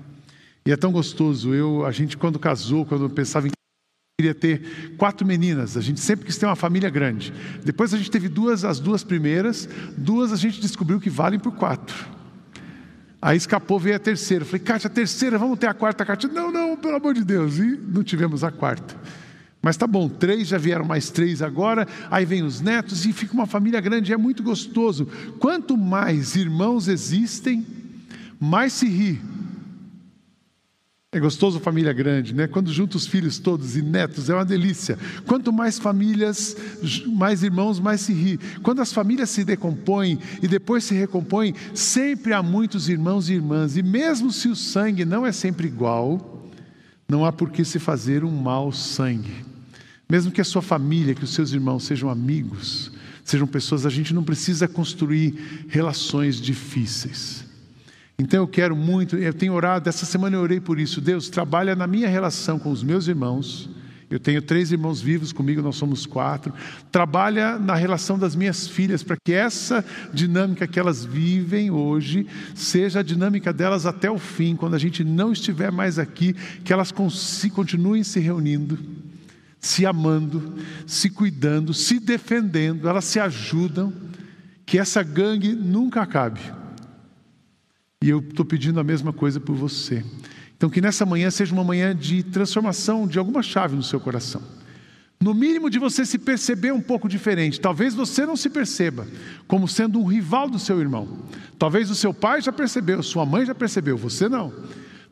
E 0.68 0.72
é 0.72 0.76
tão 0.76 0.92
gostoso, 0.92 1.54
eu, 1.54 1.86
a 1.86 1.92
gente 1.92 2.18
quando 2.18 2.40
casou, 2.40 2.86
quando 2.86 3.08
pensava 3.10 3.48
em 3.48 3.52
queria 4.20 4.34
ter 4.34 4.96
quatro 4.98 5.28
meninas. 5.28 5.76
A 5.76 5.82
gente 5.82 6.00
sempre 6.00 6.26
quis 6.26 6.38
ter 6.38 6.46
uma 6.46 6.56
família 6.56 6.90
grande. 6.90 7.34
Depois 7.64 7.94
a 7.94 7.98
gente 7.98 8.10
teve 8.10 8.30
duas, 8.30 8.64
as 8.64 8.80
duas 8.80 9.04
primeiras, 9.04 9.68
duas 9.98 10.32
a 10.32 10.38
gente 10.38 10.60
descobriu 10.62 11.00
que 11.00 11.10
valem 11.10 11.38
por 11.38 11.54
quatro. 11.54 12.08
Aí 13.22 13.38
escapou, 13.38 13.80
veio 13.80 13.96
a 13.96 14.00
terceira. 14.00 14.46
Falei, 14.46 14.60
Kátia, 14.60 14.88
a 14.88 14.92
terceira, 14.92 15.38
vamos 15.38 15.60
ter 15.60 15.68
a 15.68 15.74
quarta, 15.74 16.06
Kátia. 16.06 16.30
Não, 16.30 16.52
não, 16.52 16.78
pelo 16.78 16.96
amor 16.96 17.14
de 17.14 17.24
Deus. 17.24 17.58
E 17.58 17.78
não 17.78 18.04
tivemos 18.04 18.44
a 18.44 18.52
quarta. 18.52 18.96
Mas 19.62 19.76
tá 19.78 19.86
bom, 19.86 20.08
três, 20.08 20.48
já 20.48 20.58
vieram 20.58 20.86
mais 20.86 21.10
três 21.10 21.42
agora, 21.42 21.88
aí 22.12 22.24
vem 22.24 22.44
os 22.44 22.62
netos 22.62 23.04
e 23.04 23.12
fica 23.12 23.34
uma 23.34 23.48
família 23.48 23.82
grande, 23.82 24.14
é 24.14 24.18
muito 24.18 24.44
gostoso. 24.44 25.08
Quanto 25.40 25.76
mais 25.76 26.36
irmãos 26.36 26.88
existem, 26.88 27.66
mais 28.40 28.74
se 28.74 28.88
ri, 28.88 29.20
é 31.16 31.20
gostoso 31.20 31.62
família 31.62 31.94
grande, 31.94 32.36
né? 32.36 32.46
Quando 32.46 32.74
junta 32.74 32.98
os 32.98 33.08
filhos 33.08 33.40
todos 33.40 33.78
e 33.78 33.82
netos, 33.82 34.30
é 34.30 34.34
uma 34.34 34.44
delícia. 34.44 35.00
Quanto 35.26 35.54
mais 35.54 35.80
famílias, 35.80 36.58
mais 37.08 37.42
irmãos, 37.42 37.80
mais 37.80 38.02
se 38.02 38.12
ri. 38.12 38.38
Quando 38.62 38.82
as 38.82 38.92
famílias 38.92 39.30
se 39.30 39.46
decompõem 39.46 40.20
e 40.44 40.48
depois 40.48 40.84
se 40.84 40.94
recompõem, 40.94 41.56
sempre 41.74 42.34
há 42.34 42.44
muitos 42.44 42.90
irmãos 42.90 43.30
e 43.30 43.34
irmãs. 43.36 43.78
E 43.78 43.82
mesmo 43.82 44.30
se 44.30 44.50
o 44.50 44.56
sangue 44.58 45.06
não 45.06 45.26
é 45.26 45.32
sempre 45.32 45.68
igual, 45.68 46.52
não 47.08 47.24
há 47.24 47.32
por 47.32 47.50
que 47.50 47.64
se 47.64 47.80
fazer 47.80 48.26
um 48.26 48.32
mau 48.32 48.74
sangue. 48.74 49.46
Mesmo 50.10 50.34
que 50.34 50.42
a 50.42 50.46
sua 50.46 50.62
família, 50.62 51.16
que 51.16 51.24
os 51.24 51.34
seus 51.34 51.54
irmãos 51.54 51.86
sejam 51.86 52.10
amigos, 52.10 52.92
sejam 53.24 53.48
pessoas, 53.48 53.86
a 53.86 53.90
gente 53.90 54.14
não 54.14 54.22
precisa 54.22 54.68
construir 54.68 55.66
relações 55.70 56.42
difíceis. 56.42 57.45
Então 58.18 58.44
eu 58.44 58.48
quero 58.48 58.76
muito, 58.76 59.18
eu 59.18 59.34
tenho 59.34 59.54
orado, 59.54 59.90
essa 59.90 60.06
semana 60.06 60.38
eu 60.38 60.42
orei 60.42 60.60
por 60.60 60.80
isso. 60.80 61.02
Deus, 61.02 61.30
trabalha 61.30 61.76
na 61.76 61.86
minha 61.86 62.08
relação 62.08 62.58
com 62.58 62.72
os 62.72 62.82
meus 62.82 63.08
irmãos. 63.08 63.70
Eu 64.10 64.20
tenho 64.20 64.42
três 64.42 64.72
irmãos 64.72 65.02
vivos 65.02 65.34
comigo, 65.34 65.62
nós 65.62 65.76
somos 65.76 66.06
quatro. 66.06 66.54
Trabalha 66.92 67.60
na 67.60 67.76
relação 67.76 68.18
das 68.18 68.36
minhas 68.36 68.68
filhas, 68.68 69.04
para 69.04 69.18
que 69.22 69.34
essa 69.34 69.84
dinâmica 70.14 70.68
que 70.68 70.80
elas 70.80 71.04
vivem 71.04 71.72
hoje 71.72 72.26
seja 72.54 73.00
a 73.00 73.04
dinâmica 73.04 73.52
delas 73.52 73.86
até 73.86 74.10
o 74.10 74.20
fim, 74.20 74.56
quando 74.56 74.76
a 74.76 74.80
gente 74.80 75.04
não 75.04 75.34
estiver 75.34 75.72
mais 75.72 76.00
aqui, 76.00 76.34
que 76.64 76.72
elas 76.72 76.94
continuem 77.54 78.04
se 78.04 78.20
reunindo, 78.20 78.80
se 79.60 79.86
amando, 79.86 80.54
se 80.86 81.10
cuidando, 81.10 81.74
se 81.74 82.00
defendendo, 82.00 82.88
elas 82.88 83.06
se 83.06 83.20
ajudam, 83.20 83.92
que 84.66 84.78
essa 84.78 85.04
gangue 85.04 85.54
nunca 85.54 86.02
acabe 86.02 86.40
e 88.06 88.10
eu 88.10 88.20
estou 88.20 88.46
pedindo 88.46 88.80
a 88.80 88.84
mesma 88.84 89.12
coisa 89.12 89.40
por 89.40 89.56
você. 89.56 90.06
Então, 90.56 90.70
que 90.70 90.80
nessa 90.80 91.08
manhã 91.08 91.32
seja 91.32 91.52
uma 91.52 91.64
manhã 91.64 91.96
de 91.96 92.22
transformação 92.22 93.08
de 93.08 93.18
alguma 93.18 93.42
chave 93.42 93.76
no 93.76 93.82
seu 93.82 94.00
coração. 94.00 94.44
No 95.20 95.34
mínimo 95.34 95.72
de 95.72 95.80
você 95.80 96.06
se 96.06 96.20
perceber 96.20 96.72
um 96.72 96.80
pouco 96.80 97.10
diferente. 97.10 97.60
Talvez 97.60 97.96
você 97.96 98.24
não 98.24 98.36
se 98.36 98.48
perceba 98.48 99.08
como 99.48 99.68
sendo 99.68 100.00
um 100.00 100.06
rival 100.06 100.48
do 100.48 100.60
seu 100.60 100.80
irmão. 100.80 101.26
Talvez 101.58 101.90
o 101.90 101.96
seu 101.96 102.14
pai 102.14 102.44
já 102.44 102.52
percebeu, 102.52 103.02
sua 103.02 103.26
mãe 103.26 103.44
já 103.44 103.56
percebeu, 103.56 103.98
você 103.98 104.30
não. 104.30 104.54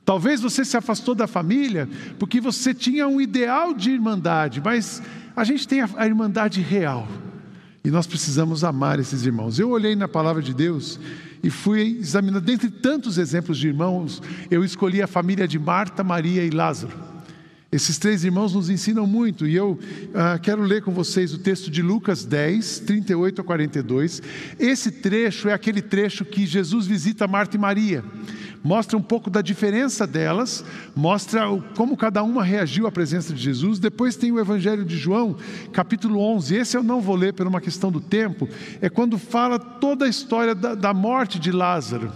Talvez 0.06 0.39
você 0.41 0.63
se 0.63 0.77
afastou 0.77 1.15
da 1.15 1.25
família 1.25 1.89
porque 2.19 2.39
você 2.39 2.75
tinha 2.75 3.08
um 3.08 3.19
ideal 3.19 3.73
de 3.73 3.89
irmandade, 3.89 4.62
mas 4.63 5.01
a 5.36 5.43
gente 5.43 5.67
tem 5.67 5.82
a 5.82 6.06
irmandade 6.06 6.62
real. 6.62 7.08
E 7.83 7.91
nós 7.91 8.07
precisamos 8.07 8.63
amar 8.63 8.99
esses 8.99 9.25
irmãos. 9.25 9.59
Eu 9.59 9.69
olhei 9.69 9.95
na 9.95 10.07
palavra 10.07 10.41
de 10.41 10.53
Deus 10.53 10.97
e 11.43 11.49
fui 11.49 11.97
examinando, 11.99 12.45
dentre 12.45 12.69
tantos 12.69 13.17
exemplos 13.17 13.57
de 13.57 13.67
irmãos, 13.67 14.21
eu 14.49 14.63
escolhi 14.63 15.01
a 15.01 15.07
família 15.07 15.45
de 15.45 15.59
Marta, 15.59 16.01
Maria 16.01 16.45
e 16.45 16.49
Lázaro. 16.49 16.93
Esses 17.69 17.97
três 17.97 18.23
irmãos 18.23 18.53
nos 18.53 18.69
ensinam 18.69 19.05
muito, 19.05 19.47
e 19.47 19.55
eu 19.55 19.79
ah, 20.13 20.37
quero 20.37 20.61
ler 20.61 20.83
com 20.83 20.91
vocês 20.91 21.33
o 21.33 21.39
texto 21.39 21.71
de 21.71 21.81
Lucas 21.81 22.23
10, 22.23 22.79
38 22.81 23.41
a 23.41 23.43
42. 23.43 24.21
Esse 24.59 24.91
trecho 24.91 25.49
é 25.49 25.53
aquele 25.53 25.81
trecho 25.81 26.23
que 26.23 26.45
Jesus 26.45 26.85
visita 26.85 27.27
Marta 27.27 27.57
e 27.57 27.59
Maria 27.59 28.03
mostra 28.63 28.97
um 28.97 29.02
pouco 29.02 29.30
da 29.30 29.41
diferença 29.41 30.08
delas, 30.08 30.63
mostra 30.95 31.41
como 31.76 31.97
cada 31.97 32.23
uma 32.23 32.43
reagiu 32.43 32.88
à 32.88 32.91
presença 32.91 33.34
de 33.34 33.41
Jesus. 33.41 33.78
Depois 33.78 34.15
tem 34.15 34.32
o 34.32 34.39
Evangelho 34.39 34.86
de 34.86 34.97
João, 34.97 35.36
capítulo 35.73 36.19
11. 36.19 36.56
Esse 36.56 36.78
eu 36.78 36.84
não 36.84 37.02
vou 37.02 37.15
ler 37.15 37.34
por 37.34 37.45
uma 37.45 37.60
questão 37.60 37.91
do 37.91 37.99
tempo, 37.99 38.47
é 38.82 38.89
quando 38.89 39.17
fala 39.17 39.60
toda 39.60 40.06
a 40.06 40.10
história 40.10 40.56
da, 40.56 40.73
da 40.73 40.93
morte 40.93 41.38
de 41.38 41.52
Lázaro. 41.52 42.12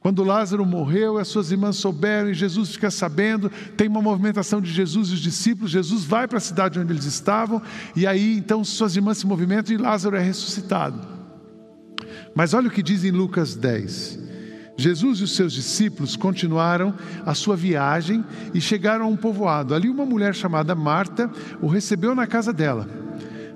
Quando 0.00 0.24
Lázaro 0.24 0.64
morreu, 0.64 1.18
as 1.18 1.28
suas 1.28 1.50
irmãs 1.52 1.76
souberam 1.76 2.30
e 2.30 2.34
Jesus 2.34 2.70
fica 2.70 2.90
sabendo, 2.90 3.50
tem 3.76 3.86
uma 3.86 4.00
movimentação 4.00 4.58
de 4.58 4.72
Jesus 4.72 5.10
e 5.10 5.14
os 5.14 5.20
discípulos, 5.20 5.70
Jesus 5.70 6.04
vai 6.04 6.26
para 6.26 6.38
a 6.38 6.40
cidade 6.40 6.80
onde 6.80 6.90
eles 6.90 7.04
estavam, 7.04 7.60
e 7.94 8.06
aí 8.06 8.38
então 8.38 8.64
suas 8.64 8.96
irmãs 8.96 9.18
se 9.18 9.26
movimentam 9.26 9.74
e 9.74 9.78
Lázaro 9.78 10.16
é 10.16 10.20
ressuscitado. 10.20 11.06
Mas 12.34 12.54
olha 12.54 12.68
o 12.68 12.70
que 12.70 12.82
diz 12.82 13.04
em 13.04 13.10
Lucas 13.10 13.54
10. 13.54 14.29
Jesus 14.76 15.18
e 15.18 15.24
os 15.24 15.36
seus 15.36 15.52
discípulos 15.52 16.16
continuaram 16.16 16.94
a 17.26 17.34
sua 17.34 17.56
viagem 17.56 18.24
e 18.54 18.60
chegaram 18.60 19.04
a 19.04 19.08
um 19.08 19.16
povoado. 19.16 19.74
Ali, 19.74 19.88
uma 19.88 20.06
mulher 20.06 20.34
chamada 20.34 20.74
Marta 20.74 21.30
o 21.60 21.66
recebeu 21.66 22.14
na 22.14 22.26
casa 22.26 22.52
dela. 22.52 22.88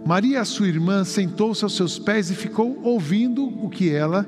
Maria, 0.06 0.44
sua 0.44 0.68
irmã, 0.68 1.02
sentou-se 1.02 1.64
aos 1.64 1.74
seus 1.74 1.98
pés 1.98 2.30
e 2.30 2.34
ficou 2.34 2.78
ouvindo 2.82 3.44
o 3.44 3.70
que 3.70 3.90
ela 3.90 4.26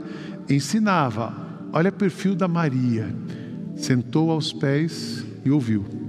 ensinava. 0.48 1.34
Olha 1.72 1.90
o 1.90 1.92
perfil 1.92 2.34
da 2.34 2.48
Maria. 2.48 3.14
Sentou 3.76 4.30
aos 4.30 4.52
pés 4.52 5.22
e 5.44 5.50
ouviu. 5.50 6.05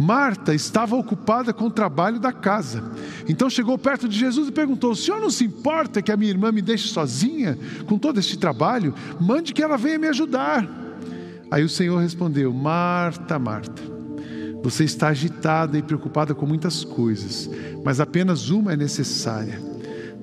Marta 0.00 0.54
estava 0.54 0.96
ocupada 0.96 1.52
com 1.52 1.66
o 1.66 1.70
trabalho 1.70 2.18
da 2.18 2.32
casa. 2.32 2.82
Então 3.28 3.48
chegou 3.48 3.78
perto 3.78 4.08
de 4.08 4.18
Jesus 4.18 4.48
e 4.48 4.52
perguntou: 4.52 4.92
O 4.92 4.96
senhor 4.96 5.20
não 5.20 5.30
se 5.30 5.44
importa 5.44 6.02
que 6.02 6.12
a 6.12 6.16
minha 6.16 6.30
irmã 6.30 6.50
me 6.50 6.62
deixe 6.62 6.88
sozinha 6.88 7.58
com 7.86 7.98
todo 7.98 8.18
este 8.18 8.36
trabalho? 8.38 8.94
Mande 9.20 9.52
que 9.52 9.62
ela 9.62 9.76
venha 9.76 9.98
me 9.98 10.08
ajudar. 10.08 10.68
Aí 11.50 11.62
o 11.62 11.68
Senhor 11.68 11.98
respondeu: 11.98 12.52
Marta, 12.52 13.38
Marta, 13.38 13.82
você 14.62 14.84
está 14.84 15.08
agitada 15.08 15.78
e 15.78 15.82
preocupada 15.82 16.34
com 16.34 16.46
muitas 16.46 16.84
coisas, 16.84 17.48
mas 17.84 18.00
apenas 18.00 18.50
uma 18.50 18.72
é 18.72 18.76
necessária. 18.76 19.62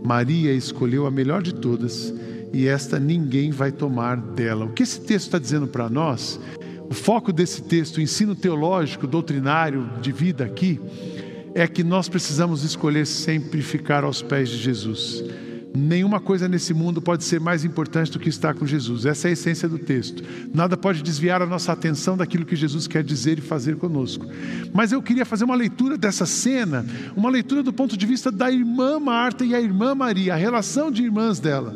Maria 0.04 0.52
escolheu 0.54 1.06
a 1.06 1.12
melhor 1.12 1.42
de 1.42 1.54
todas 1.54 2.14
e 2.52 2.68
esta 2.68 3.00
ninguém 3.00 3.52
vai 3.52 3.72
tomar 3.72 4.18
dela. 4.18 4.66
O 4.66 4.74
que 4.74 4.84
esse 4.84 5.00
texto 5.00 5.28
está 5.28 5.40
dizendo 5.40 5.68
para 5.68 5.90
nós 5.90 6.40
o 6.92 6.94
foco 6.94 7.32
desse 7.32 7.62
texto, 7.62 8.00
o 8.00 8.02
ensino 8.02 8.36
teológico, 8.36 9.08
doutrinário 9.08 9.90
de 10.02 10.12
vida 10.12 10.44
aqui, 10.44 10.78
é 11.56 11.66
que 11.66 11.86
nós 11.86 12.10
precisamos 12.10 12.66
escolher 12.66 13.08
sempre 13.08 13.62
ficar 13.62 14.04
aos 14.04 14.22
pés 14.22 14.50
de 14.50 14.58
Jesus. 14.58 15.24
Nenhuma 15.74 16.20
coisa 16.20 16.50
nesse 16.50 16.74
mundo 16.74 17.02
pode 17.02 17.24
ser 17.24 17.40
mais 17.40 17.64
importante 17.64 18.12
do 18.12 18.20
que 18.20 18.28
estar 18.28 18.54
com 18.56 18.66
Jesus. 18.66 19.06
Essa 19.06 19.30
é 19.30 19.30
a 19.30 19.32
essência 19.32 19.70
do 19.70 19.80
texto. 19.80 20.22
Nada 20.54 20.76
pode 20.76 21.02
desviar 21.02 21.42
a 21.42 21.46
nossa 21.46 21.72
atenção 21.72 22.18
daquilo 22.18 22.46
que 22.46 22.58
Jesus 22.58 22.88
quer 22.88 23.06
dizer 23.06 23.38
e 23.38 23.42
fazer 23.42 23.78
conosco. 23.78 24.26
Mas 24.74 24.92
eu 24.92 25.02
queria 25.02 25.24
fazer 25.24 25.46
uma 25.46 25.56
leitura 25.56 25.98
dessa 25.98 26.26
cena, 26.26 26.86
uma 27.16 27.30
leitura 27.30 27.64
do 27.64 27.72
ponto 27.72 27.96
de 27.96 28.06
vista 28.06 28.30
da 28.30 28.52
irmã 28.52 29.00
Marta 29.00 29.46
e 29.46 29.56
a 29.56 29.62
irmã 29.62 29.96
Maria, 29.96 30.34
a 30.34 30.38
relação 30.38 30.92
de 30.92 31.04
irmãs 31.04 31.40
dela, 31.40 31.74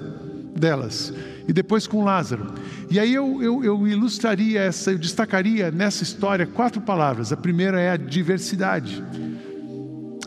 delas 0.54 1.14
e 1.48 1.54
depois 1.54 1.88
com 1.88 2.04
Lázaro. 2.04 2.54
E 2.90 3.00
aí 3.00 3.14
eu, 3.14 3.42
eu, 3.42 3.64
eu, 3.64 3.88
ilustraria 3.88 4.62
essa, 4.62 4.92
eu 4.92 4.98
destacaria 4.98 5.72
nessa 5.72 6.04
história 6.04 6.46
quatro 6.46 6.82
palavras. 6.82 7.32
A 7.32 7.38
primeira 7.38 7.80
é 7.80 7.92
a 7.92 7.98
diversidade. 7.98 9.04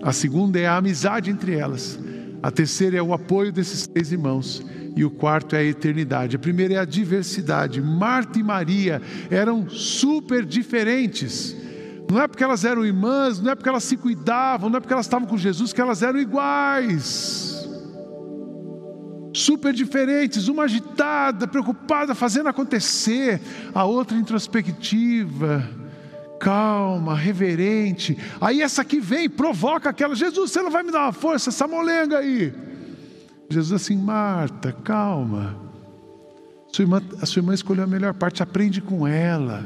A 0.02 0.12
segunda 0.12 0.58
é 0.58 0.66
a 0.66 0.76
amizade 0.76 1.30
entre 1.30 1.56
elas. 1.56 1.98
A 2.42 2.50
terceira 2.50 2.96
é 2.96 3.02
o 3.02 3.12
apoio 3.12 3.52
desses 3.52 3.86
três 3.86 4.12
irmãos. 4.12 4.64
E 4.96 5.04
o 5.04 5.10
quarto 5.10 5.54
é 5.54 5.60
a 5.60 5.64
eternidade. 5.64 6.36
A 6.36 6.38
primeira 6.38 6.74
é 6.74 6.78
a 6.78 6.84
diversidade. 6.84 7.80
Marta 7.80 8.38
e 8.38 8.42
Maria 8.42 9.02
eram 9.30 9.68
super 9.68 10.44
diferentes. 10.44 11.56
Não 12.10 12.20
é 12.20 12.26
porque 12.26 12.42
elas 12.42 12.64
eram 12.64 12.86
irmãs, 12.86 13.38
não 13.40 13.50
é 13.50 13.54
porque 13.54 13.68
elas 13.68 13.84
se 13.84 13.96
cuidavam, 13.96 14.70
não 14.70 14.78
é 14.78 14.80
porque 14.80 14.92
elas 14.92 15.06
estavam 15.06 15.28
com 15.28 15.36
Jesus 15.36 15.72
que 15.72 15.80
elas 15.80 16.02
eram 16.02 16.18
iguais. 16.18 17.57
Super 19.38 19.72
diferentes, 19.72 20.48
uma 20.48 20.64
agitada, 20.64 21.46
preocupada, 21.46 22.12
fazendo 22.12 22.48
acontecer, 22.48 23.40
a 23.72 23.84
outra 23.84 24.18
introspectiva, 24.18 25.64
calma, 26.40 27.14
reverente. 27.14 28.18
Aí 28.40 28.60
essa 28.60 28.82
aqui 28.82 28.98
vem, 28.98 29.30
provoca 29.30 29.90
aquela: 29.90 30.16
Jesus, 30.16 30.50
você 30.50 30.60
não 30.60 30.72
vai 30.72 30.82
me 30.82 30.90
dar 30.90 31.02
uma 31.02 31.12
força, 31.12 31.50
essa 31.50 31.68
molenga 31.68 32.18
aí. 32.18 32.52
Jesus 33.48 33.80
assim, 33.80 33.96
Marta, 33.96 34.72
calma. 34.72 35.56
Sua 36.72 36.82
irmã, 36.82 37.00
a 37.22 37.24
sua 37.24 37.38
irmã 37.38 37.54
escolheu 37.54 37.84
a 37.84 37.86
melhor 37.86 38.14
parte, 38.14 38.42
aprende 38.42 38.80
com 38.80 39.06
ela. 39.06 39.64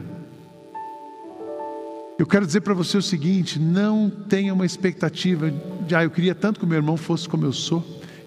Eu 2.18 2.26
quero 2.26 2.44
dizer 2.44 2.61
para 2.61 2.74
você 2.74 2.98
o 2.98 3.02
seguinte: 3.02 3.58
não 3.58 4.11
tenha 4.11 4.52
uma 4.52 4.66
expectativa 4.66 5.50
de, 5.87 5.94
ah, 5.94 6.04
eu 6.04 6.11
queria 6.11 6.35
tanto 6.35 6.61
que 6.61 6.66
o 6.66 6.68
meu 6.68 6.76
irmão 6.76 6.98
fosse 6.98 7.26
como 7.26 7.46
eu 7.46 7.54
sou, 7.54 7.82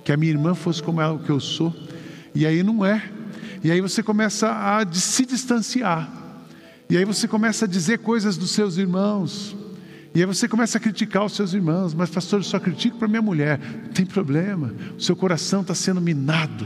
que 0.05 0.13
a 0.13 0.17
minha 0.17 0.31
irmã 0.31 0.53
fosse 0.53 0.81
como 0.81 1.01
ela, 1.01 1.17
que 1.17 1.29
eu 1.29 1.39
sou, 1.39 1.75
e 2.33 2.45
aí 2.45 2.61
não 2.61 2.85
é. 2.85 3.03
E 3.63 3.71
aí 3.71 3.81
você 3.81 4.03
começa 4.03 4.49
a 4.49 4.85
se 4.93 5.25
distanciar, 5.25 6.07
e 6.87 6.95
aí 6.95 7.03
você 7.03 7.27
começa 7.27 7.65
a 7.65 7.67
dizer 7.67 7.99
coisas 7.99 8.37
dos 8.37 8.51
seus 8.51 8.77
irmãos, 8.77 9.57
e 10.13 10.19
aí 10.19 10.25
você 10.25 10.47
começa 10.47 10.77
a 10.77 10.81
criticar 10.81 11.25
os 11.25 11.35
seus 11.35 11.53
irmãos, 11.53 11.93
mas 11.93 12.09
pastor, 12.09 12.39
eu 12.39 12.43
só 12.43 12.57
critico 12.57 12.97
para 12.97 13.07
minha 13.07 13.21
mulher. 13.21 13.59
Não 13.59 13.89
tem 13.89 14.05
problema, 14.05 14.73
o 14.97 15.01
seu 15.01 15.13
coração 15.13 15.59
está 15.59 15.75
sendo 15.75 15.99
minado. 15.99 16.65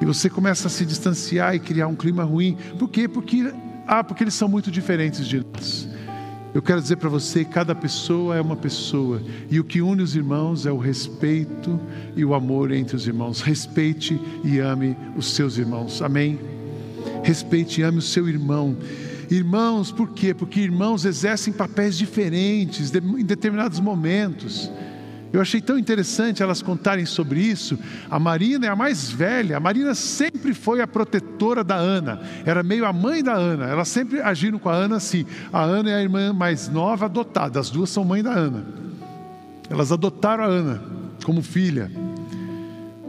E 0.00 0.04
você 0.04 0.30
começa 0.30 0.68
a 0.68 0.70
se 0.70 0.86
distanciar 0.86 1.56
e 1.56 1.58
criar 1.58 1.88
um 1.88 1.96
clima 1.96 2.22
ruim. 2.22 2.56
Por 2.78 2.88
quê? 2.88 3.08
Porque, 3.08 3.52
ah, 3.84 4.04
porque 4.04 4.22
eles 4.22 4.34
são 4.34 4.46
muito 4.46 4.70
diferentes 4.70 5.26
de 5.26 5.40
nós. 5.40 5.88
Eu 6.54 6.62
quero 6.62 6.80
dizer 6.80 6.96
para 6.98 7.08
você, 7.08 7.44
cada 7.44 7.74
pessoa 7.74 8.36
é 8.36 8.40
uma 8.40 8.54
pessoa, 8.54 9.20
e 9.50 9.58
o 9.58 9.64
que 9.64 9.82
une 9.82 10.02
os 10.02 10.14
irmãos 10.14 10.66
é 10.66 10.70
o 10.70 10.78
respeito 10.78 11.80
e 12.14 12.24
o 12.24 12.32
amor 12.32 12.70
entre 12.70 12.94
os 12.94 13.08
irmãos. 13.08 13.40
Respeite 13.40 14.20
e 14.44 14.60
ame 14.60 14.96
os 15.16 15.34
seus 15.34 15.58
irmãos. 15.58 16.00
Amém? 16.00 16.38
Respeite 17.24 17.80
e 17.80 17.84
ame 17.84 17.98
o 17.98 18.02
seu 18.02 18.28
irmão. 18.28 18.76
Irmãos, 19.28 19.90
por 19.90 20.10
quê? 20.10 20.32
Porque 20.32 20.60
irmãos 20.60 21.04
exercem 21.04 21.52
papéis 21.52 21.98
diferentes 21.98 22.94
em 22.94 23.24
determinados 23.24 23.80
momentos. 23.80 24.70
Eu 25.34 25.40
achei 25.40 25.60
tão 25.60 25.76
interessante 25.76 26.44
elas 26.44 26.62
contarem 26.62 27.04
sobre 27.04 27.40
isso. 27.40 27.76
A 28.08 28.20
Marina 28.20 28.66
é 28.66 28.68
a 28.68 28.76
mais 28.76 29.10
velha. 29.10 29.56
A 29.56 29.60
Marina 29.60 29.92
sempre 29.92 30.54
foi 30.54 30.80
a 30.80 30.86
protetora 30.86 31.64
da 31.64 31.74
Ana. 31.74 32.20
Era 32.46 32.62
meio 32.62 32.86
a 32.86 32.92
mãe 32.92 33.20
da 33.20 33.32
Ana. 33.32 33.64
Elas 33.64 33.88
sempre 33.88 34.20
agiram 34.20 34.60
com 34.60 34.68
a 34.68 34.74
Ana 34.74 34.94
assim. 34.94 35.26
A 35.52 35.60
Ana 35.60 35.90
é 35.90 35.96
a 35.96 36.00
irmã 36.00 36.32
mais 36.32 36.68
nova 36.68 37.06
adotada. 37.06 37.58
As 37.58 37.68
duas 37.68 37.90
são 37.90 38.04
mãe 38.04 38.22
da 38.22 38.30
Ana. 38.30 38.64
Elas 39.68 39.90
adotaram 39.90 40.44
a 40.44 40.46
Ana 40.46 40.80
como 41.24 41.42
filha. 41.42 41.90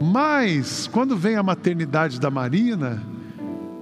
Mas 0.02 0.88
quando 0.88 1.16
vem 1.16 1.36
a 1.36 1.44
maternidade 1.44 2.18
da 2.18 2.28
Marina, 2.28 3.00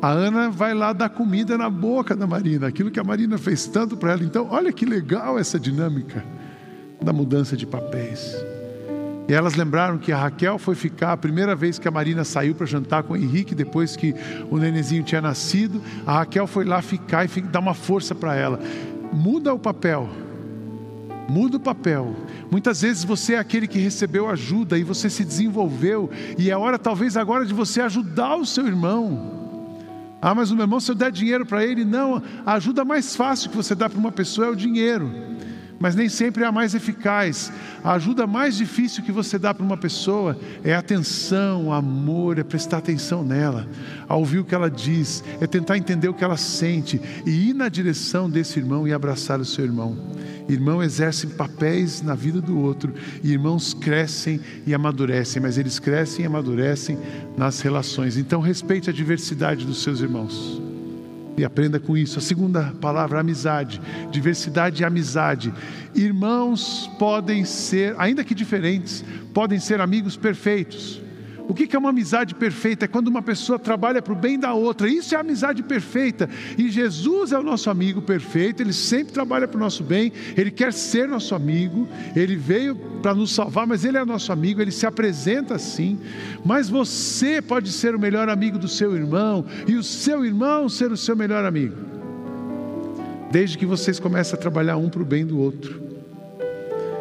a 0.02 0.10
Ana 0.10 0.50
vai 0.50 0.74
lá 0.74 0.92
dar 0.92 1.08
comida 1.08 1.56
na 1.56 1.70
boca 1.70 2.14
da 2.14 2.26
Marina, 2.26 2.66
aquilo 2.66 2.90
que 2.90 3.00
a 3.00 3.04
Marina 3.04 3.38
fez 3.38 3.66
tanto 3.66 3.96
para 3.96 4.12
ela. 4.12 4.22
Então, 4.22 4.48
olha 4.50 4.70
que 4.70 4.84
legal 4.84 5.38
essa 5.38 5.58
dinâmica 5.58 6.33
da 7.02 7.12
mudança 7.12 7.56
de 7.56 7.66
papéis. 7.66 8.34
E 9.26 9.32
elas 9.32 9.54
lembraram 9.54 9.96
que 9.96 10.12
a 10.12 10.18
Raquel 10.18 10.58
foi 10.58 10.74
ficar 10.74 11.12
a 11.12 11.16
primeira 11.16 11.56
vez 11.56 11.78
que 11.78 11.88
a 11.88 11.90
Marina 11.90 12.24
saiu 12.24 12.54
para 12.54 12.66
jantar 12.66 13.02
com 13.02 13.14
o 13.14 13.16
Henrique, 13.16 13.54
depois 13.54 13.96
que 13.96 14.14
o 14.50 14.58
nenenzinho 14.58 15.02
tinha 15.02 15.20
nascido. 15.20 15.82
A 16.06 16.18
Raquel 16.18 16.46
foi 16.46 16.64
lá 16.64 16.82
ficar 16.82 17.24
e 17.24 17.40
dar 17.40 17.60
uma 17.60 17.72
força 17.72 18.14
para 18.14 18.34
ela. 18.34 18.60
Muda 19.12 19.54
o 19.54 19.58
papel. 19.58 20.10
Muda 21.26 21.56
o 21.56 21.60
papel. 21.60 22.14
Muitas 22.50 22.82
vezes 22.82 23.02
você 23.02 23.32
é 23.34 23.38
aquele 23.38 23.66
que 23.66 23.78
recebeu 23.78 24.28
ajuda 24.28 24.78
e 24.78 24.84
você 24.84 25.08
se 25.08 25.24
desenvolveu, 25.24 26.10
e 26.36 26.50
é 26.50 26.56
hora, 26.56 26.78
talvez 26.78 27.16
agora, 27.16 27.46
de 27.46 27.54
você 27.54 27.80
ajudar 27.80 28.36
o 28.36 28.44
seu 28.44 28.66
irmão. 28.66 29.32
Ah, 30.20 30.34
mas 30.34 30.50
o 30.50 30.54
meu 30.54 30.64
irmão, 30.64 30.80
se 30.80 30.90
eu 30.90 30.94
der 30.94 31.10
dinheiro 31.10 31.46
para 31.46 31.64
ele, 31.64 31.84
não. 31.84 32.22
A 32.44 32.54
ajuda 32.54 32.84
mais 32.84 33.16
fácil 33.16 33.50
que 33.50 33.56
você 33.56 33.74
dá 33.74 33.88
para 33.88 33.98
uma 33.98 34.12
pessoa 34.12 34.48
é 34.48 34.50
o 34.50 34.56
dinheiro 34.56 35.33
mas 35.78 35.94
nem 35.94 36.08
sempre 36.08 36.44
é 36.44 36.46
a 36.46 36.52
mais 36.52 36.74
eficaz. 36.74 37.52
A 37.82 37.92
ajuda 37.92 38.26
mais 38.26 38.56
difícil 38.56 39.02
que 39.02 39.12
você 39.12 39.38
dá 39.38 39.52
para 39.52 39.64
uma 39.64 39.76
pessoa 39.76 40.38
é 40.62 40.74
atenção, 40.74 41.72
amor, 41.72 42.38
é 42.38 42.44
prestar 42.44 42.78
atenção 42.78 43.24
nela, 43.24 43.68
a 44.08 44.16
ouvir 44.16 44.38
o 44.38 44.44
que 44.44 44.54
ela 44.54 44.70
diz, 44.70 45.22
é 45.40 45.46
tentar 45.46 45.76
entender 45.76 46.08
o 46.08 46.14
que 46.14 46.24
ela 46.24 46.36
sente 46.36 47.00
e 47.26 47.50
ir 47.50 47.54
na 47.54 47.68
direção 47.68 48.28
desse 48.28 48.58
irmão 48.58 48.86
e 48.86 48.92
abraçar 48.92 49.40
o 49.40 49.44
seu 49.44 49.64
irmão. 49.64 49.96
Irmão 50.48 50.82
exercem 50.82 51.30
papéis 51.30 52.02
na 52.02 52.14
vida 52.14 52.40
do 52.40 52.58
outro, 52.58 52.92
e 53.22 53.32
irmãos 53.32 53.72
crescem 53.72 54.40
e 54.66 54.74
amadurecem, 54.74 55.40
mas 55.40 55.56
eles 55.56 55.78
crescem 55.78 56.24
e 56.24 56.26
amadurecem 56.26 56.98
nas 57.36 57.60
relações. 57.60 58.16
Então 58.16 58.40
respeite 58.40 58.90
a 58.90 58.92
diversidade 58.92 59.64
dos 59.64 59.82
seus 59.82 60.00
irmãos. 60.00 60.63
E 61.36 61.44
aprenda 61.44 61.80
com 61.80 61.96
isso. 61.96 62.18
A 62.18 62.22
segunda 62.22 62.72
palavra, 62.80 63.20
amizade. 63.20 63.80
Diversidade 64.10 64.82
e 64.82 64.84
amizade. 64.84 65.52
Irmãos 65.94 66.90
podem 66.98 67.44
ser, 67.44 67.94
ainda 67.98 68.24
que 68.24 68.34
diferentes, 68.34 69.04
podem 69.32 69.58
ser 69.58 69.80
amigos 69.80 70.16
perfeitos. 70.16 71.03
O 71.46 71.52
que 71.52 71.76
é 71.76 71.78
uma 71.78 71.90
amizade 71.90 72.34
perfeita? 72.34 72.86
É 72.86 72.88
quando 72.88 73.08
uma 73.08 73.20
pessoa 73.20 73.58
trabalha 73.58 74.00
para 74.00 74.12
o 74.12 74.16
bem 74.16 74.38
da 74.38 74.54
outra. 74.54 74.88
Isso 74.88 75.14
é 75.14 75.18
amizade 75.18 75.62
perfeita. 75.62 76.28
E 76.56 76.70
Jesus 76.70 77.32
é 77.32 77.38
o 77.38 77.42
nosso 77.42 77.68
amigo 77.68 78.00
perfeito. 78.00 78.62
Ele 78.62 78.72
sempre 78.72 79.12
trabalha 79.12 79.46
para 79.46 79.58
o 79.58 79.60
nosso 79.60 79.84
bem. 79.84 80.10
Ele 80.36 80.50
quer 80.50 80.72
ser 80.72 81.06
nosso 81.06 81.34
amigo. 81.34 81.86
Ele 82.16 82.34
veio 82.34 82.74
para 82.74 83.14
nos 83.14 83.34
salvar, 83.34 83.66
mas 83.66 83.84
ele 83.84 83.98
é 83.98 84.04
nosso 84.04 84.32
amigo. 84.32 84.60
Ele 84.60 84.70
se 84.70 84.86
apresenta 84.86 85.54
assim. 85.54 85.98
Mas 86.44 86.70
você 86.70 87.42
pode 87.42 87.70
ser 87.70 87.94
o 87.94 87.98
melhor 87.98 88.30
amigo 88.30 88.58
do 88.58 88.68
seu 88.68 88.96
irmão 88.96 89.44
e 89.68 89.76
o 89.76 89.82
seu 89.82 90.24
irmão 90.24 90.68
ser 90.68 90.90
o 90.92 90.96
seu 90.96 91.14
melhor 91.14 91.44
amigo. 91.44 91.76
Desde 93.30 93.58
que 93.58 93.66
vocês 93.66 94.00
comecem 94.00 94.34
a 94.34 94.40
trabalhar 94.40 94.78
um 94.78 94.88
para 94.88 95.02
o 95.02 95.04
bem 95.04 95.26
do 95.26 95.38
outro. 95.38 95.82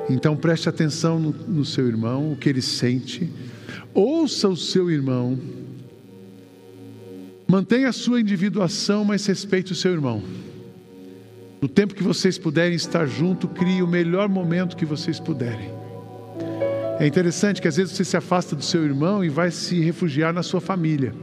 Então 0.10 0.36
preste 0.36 0.68
atenção 0.68 1.18
no, 1.18 1.32
no 1.32 1.64
seu 1.64 1.88
irmão, 1.88 2.34
o 2.34 2.36
que 2.36 2.50
ele 2.50 2.62
sente 2.62 3.32
Ouça 3.94 4.50
o 4.50 4.58
seu 4.58 4.90
irmão. 4.90 5.40
Mantenha 7.48 7.90
a 7.90 7.94
sua 7.94 8.20
individuação, 8.20 9.06
mas 9.06 9.26
respeite 9.26 9.72
o 9.72 9.76
seu 9.76 9.92
irmão. 9.92 10.24
No 11.62 11.68
tempo 11.68 11.94
que 11.94 12.02
vocês 12.02 12.38
puderem 12.38 12.76
estar 12.76 13.06
junto, 13.06 13.48
crie 13.48 13.84
o 13.84 13.88
melhor 13.88 14.28
momento 14.28 14.76
que 14.76 14.86
vocês 14.86 15.20
puderem. 15.20 15.72
É 17.00 17.06
interessante 17.06 17.62
que 17.62 17.68
às 17.68 17.78
vezes 17.78 17.94
você 17.94 18.04
se 18.04 18.18
afasta 18.18 18.56
do 18.56 18.64
seu 18.64 18.84
irmão 18.84 19.24
e 19.24 19.30
vai 19.30 19.52
se 19.52 19.80
refugiar 19.80 20.34
na 20.34 20.42
sua 20.42 20.60
família. 20.60 21.14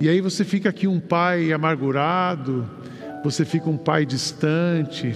E 0.00 0.08
aí 0.08 0.20
você 0.20 0.44
fica 0.44 0.68
aqui 0.68 0.86
um 0.86 1.00
pai 1.00 1.52
amargurado, 1.52 2.68
você 3.24 3.44
fica 3.44 3.68
um 3.68 3.76
pai 3.76 4.06
distante, 4.06 5.14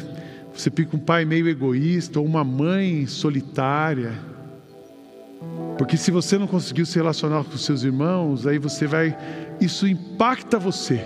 você 0.52 0.70
fica 0.70 0.96
um 0.96 1.00
pai 1.00 1.24
meio 1.24 1.48
egoísta 1.48 2.18
ou 2.18 2.26
uma 2.26 2.42
mãe 2.42 3.06
solitária. 3.06 4.29
Porque 5.78 5.96
se 5.96 6.10
você 6.10 6.36
não 6.36 6.46
conseguiu 6.46 6.84
se 6.84 6.96
relacionar 6.96 7.42
com 7.44 7.56
seus 7.56 7.82
irmãos, 7.82 8.46
aí 8.46 8.58
você 8.58 8.86
vai. 8.86 9.16
Isso 9.60 9.86
impacta 9.86 10.58
você. 10.58 11.00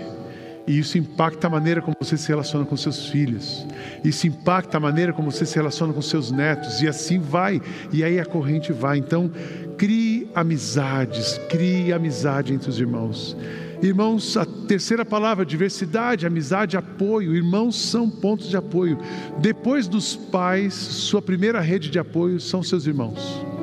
E 0.67 0.79
isso 0.79 0.97
impacta 0.97 1.47
a 1.47 1.49
maneira 1.49 1.81
como 1.81 1.95
você 1.99 2.17
se 2.17 2.27
relaciona 2.27 2.65
com 2.65 2.75
seus 2.75 3.07
filhos. 3.07 3.65
Isso 4.03 4.27
impacta 4.27 4.77
a 4.77 4.79
maneira 4.79 5.13
como 5.13 5.31
você 5.31 5.45
se 5.45 5.55
relaciona 5.55 5.93
com 5.93 6.01
seus 6.01 6.31
netos. 6.31 6.81
E 6.81 6.87
assim 6.87 7.19
vai. 7.19 7.61
E 7.93 8.03
aí 8.03 8.19
a 8.19 8.25
corrente 8.25 8.73
vai. 8.73 8.97
Então, 8.97 9.31
crie 9.77 10.27
amizades. 10.33 11.39
Crie 11.49 11.93
amizade 11.93 12.53
entre 12.53 12.69
os 12.69 12.79
irmãos. 12.79 13.37
Irmãos, 13.81 14.35
a 14.35 14.45
terceira 14.45 15.05
palavra, 15.05 15.45
diversidade, 15.45 16.25
amizade, 16.25 16.75
apoio. 16.75 17.35
Irmãos 17.35 17.75
são 17.75 18.09
pontos 18.09 18.49
de 18.49 18.57
apoio. 18.57 18.97
Depois 19.39 19.87
dos 19.87 20.15
pais, 20.15 20.73
sua 20.73 21.21
primeira 21.21 21.61
rede 21.61 21.89
de 21.91 21.99
apoio 21.99 22.39
são 22.39 22.63
seus 22.63 22.87
irmãos. 22.87 23.54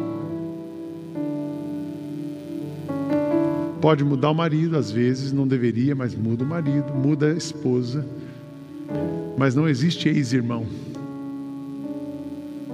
Pode 3.82 4.04
mudar 4.04 4.30
o 4.30 4.34
marido, 4.34 4.78
às 4.78 4.92
vezes, 4.92 5.32
não 5.32 5.46
deveria, 5.46 5.92
mas 5.92 6.14
muda 6.14 6.44
o 6.44 6.46
marido, 6.46 6.94
muda 6.94 7.26
a 7.26 7.36
esposa. 7.36 8.06
Mas 9.36 9.56
não 9.56 9.68
existe 9.68 10.08
ex-irmão. 10.08 10.64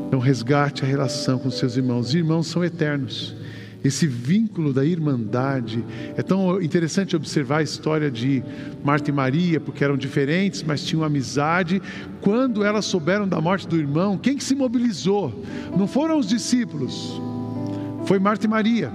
Então 0.07 0.21
resgate 0.21 0.85
a 0.85 0.87
relação 0.87 1.39
com 1.39 1.51
seus 1.51 1.79
irmãos. 1.79 2.15
Irmãos 2.15 2.49
são 2.49 2.63
eternos. 2.63 3.35
esse 3.83 4.07
vínculo 4.07 4.73
da 4.73 4.85
irmandade. 4.85 5.85
É 6.17 6.23
tão 6.23 6.61
interessante 6.61 7.15
observar 7.17 7.59
a 7.59 7.63
história 7.63 8.11
de 8.11 8.43
Marta 8.85 9.11
e 9.11 9.13
Maria, 9.13 9.61
porque 9.61 9.85
eram 9.85 9.97
diferentes, 9.97 10.63
mas 10.63 10.85
tinham 10.85 11.05
amizade. 11.05 11.81
Quando 12.21 12.65
elas 12.65 12.85
souberam 12.85 13.27
da 13.27 13.41
morte 13.41 13.69
do 13.69 13.77
irmão, 13.77 14.19
quem 14.19 14.37
que 14.37 14.45
se 14.45 14.55
mobilizou? 14.55 15.45
Não 15.77 15.87
foram 15.87 16.19
os 16.19 16.27
discípulos, 16.27 17.21
foi 18.05 18.19
Marta 18.19 18.47
e 18.47 18.49
Maria. 18.49 18.91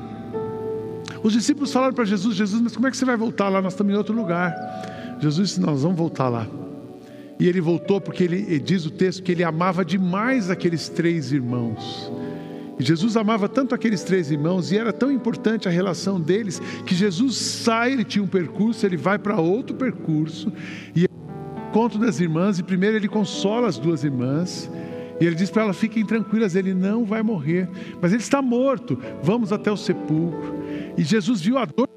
Os 1.24 1.32
discípulos 1.32 1.72
falaram 1.72 1.94
para 1.94 2.06
Jesus: 2.06 2.36
Jesus, 2.36 2.62
mas 2.62 2.76
como 2.76 2.88
é 2.88 2.92
que 2.92 2.98
você 2.98 3.06
vai 3.06 3.16
voltar 3.16 3.50
lá? 3.50 3.62
Nós 3.62 3.74
estamos 3.74 3.94
em 3.94 3.98
outro 3.98 4.14
lugar. 4.14 4.54
Jesus 5.20 5.50
disse: 5.50 5.62
Nós 5.62 5.82
vamos 5.82 5.98
voltar 5.98 6.28
lá. 6.28 6.48
E 7.40 7.48
ele 7.48 7.62
voltou 7.62 8.00
porque 8.00 8.24
ele, 8.24 8.60
diz 8.60 8.86
o 8.86 8.92
texto 8.92 9.24
que 9.24 9.32
ele 9.32 9.44
amava 9.44 9.84
demais 9.84 10.50
aqueles 10.50 10.90
três 10.90 11.32
irmãos. 11.32 12.12
E 12.80 12.84
Jesus 12.84 13.16
amava 13.16 13.48
tanto 13.48 13.74
aqueles 13.74 14.04
três 14.04 14.32
irmãos 14.32 14.72
e 14.72 14.78
era 14.78 14.92
tão 14.92 15.12
importante 15.12 15.68
a 15.68 15.72
relação 15.72 16.20
deles 16.20 16.60
que 16.86 16.96
Jesus 16.96 17.38
sai, 17.38 17.94
ele 17.94 18.04
tinha 18.04 18.24
um 18.24 18.28
percurso, 18.28 18.86
ele 18.86 18.98
vai 18.98 19.20
para 19.20 19.40
outro 19.40 19.76
percurso 19.76 20.52
e 20.96 21.06
encontro 21.70 22.00
das 22.00 22.20
irmãs 22.20 22.60
e 22.60 22.64
primeiro 22.64 22.96
ele 22.96 23.08
consola 23.08 23.68
as 23.68 23.78
duas 23.78 24.04
irmãs 24.04 24.70
e 25.20 25.26
ele 25.26 25.36
diz 25.36 25.50
para 25.50 25.64
elas: 25.64 25.78
fiquem 25.78 26.06
tranquilas, 26.06 26.56
ele 26.56 26.74
não 26.74 27.06
vai 27.06 27.22
morrer, 27.24 27.70
mas 28.02 28.12
ele 28.12 28.22
está 28.22 28.42
morto. 28.42 28.98
Vamos 29.22 29.54
até 29.54 29.72
o 29.72 29.78
sepulcro. 29.78 30.63
E 30.98 31.04
Jesus 31.04 31.42
viu 31.42 31.58
a 31.58 31.66
dor. 31.66 31.90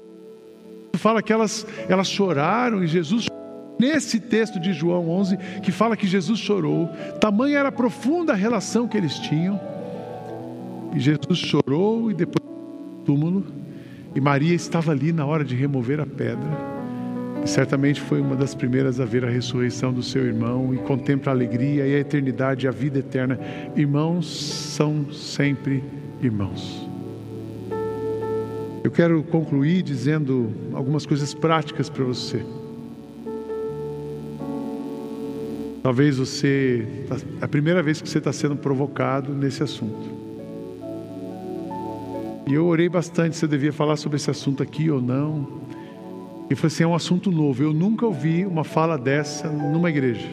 Fala 0.95 1.21
que 1.21 1.31
elas, 1.31 1.65
elas 1.87 2.07
choraram 2.07 2.83
e 2.83 2.87
Jesus 2.87 3.27
Nesse 3.79 4.19
texto 4.19 4.59
de 4.59 4.73
João 4.73 5.09
11, 5.09 5.37
que 5.61 5.71
fala 5.71 5.95
que 5.95 6.07
Jesus 6.07 6.39
chorou, 6.39 6.89
tamanha 7.21 7.59
era 7.59 7.69
a 7.69 7.71
profunda 7.71 8.33
relação 8.33 8.87
que 8.87 8.97
eles 8.97 9.19
tinham. 9.19 9.59
E 10.95 10.99
Jesus 10.99 11.37
chorou 11.37 12.09
e 12.09 12.13
depois 12.13 12.43
túmulo, 13.05 13.45
e 14.15 14.19
Maria 14.19 14.55
estava 14.55 14.91
ali 14.91 15.13
na 15.13 15.25
hora 15.25 15.45
de 15.45 15.55
remover 15.55 15.99
a 15.99 16.05
pedra. 16.05 16.49
E 17.43 17.47
certamente 17.47 18.01
foi 18.01 18.19
uma 18.19 18.35
das 18.35 18.55
primeiras 18.55 18.99
a 18.99 19.05
ver 19.05 19.23
a 19.23 19.29
ressurreição 19.29 19.93
do 19.93 20.01
seu 20.01 20.25
irmão 20.25 20.73
e 20.73 20.77
contempla 20.77 21.31
a 21.31 21.35
alegria 21.35 21.85
e 21.85 21.95
a 21.95 21.99
eternidade, 21.99 22.65
e 22.65 22.67
a 22.67 22.71
vida 22.71 22.99
eterna. 22.99 23.39
Irmãos 23.75 24.27
são 24.27 25.11
sempre 25.13 25.83
irmãos. 26.21 26.96
Eu 28.87 28.91
quero 28.91 29.21
concluir 29.21 29.83
dizendo 29.83 30.49
algumas 30.73 31.05
coisas 31.05 31.33
práticas 31.33 31.89
para 31.89 32.05
você. 32.05 32.41
Talvez 35.83 36.17
você, 36.17 36.87
é 37.41 37.43
a 37.43 37.49
primeira 37.49 37.83
vez 37.83 38.01
que 38.01 38.07
você 38.07 38.19
está 38.19 38.31
sendo 38.31 38.55
provocado 38.55 39.33
nesse 39.33 39.61
assunto. 39.61 40.07
E 42.47 42.53
eu 42.53 42.65
orei 42.65 42.87
bastante 42.87 43.35
se 43.35 43.43
eu 43.43 43.49
devia 43.49 43.73
falar 43.73 43.97
sobre 43.97 44.15
esse 44.15 44.31
assunto 44.31 44.63
aqui 44.63 44.89
ou 44.89 45.01
não. 45.01 45.45
E 46.49 46.55
falei 46.55 46.67
assim: 46.67 46.83
é 46.83 46.87
um 46.87 46.95
assunto 46.95 47.29
novo. 47.29 47.61
Eu 47.61 47.73
nunca 47.73 48.05
ouvi 48.05 48.45
uma 48.45 48.63
fala 48.63 48.97
dessa 48.97 49.49
numa 49.49 49.89
igreja. 49.89 50.29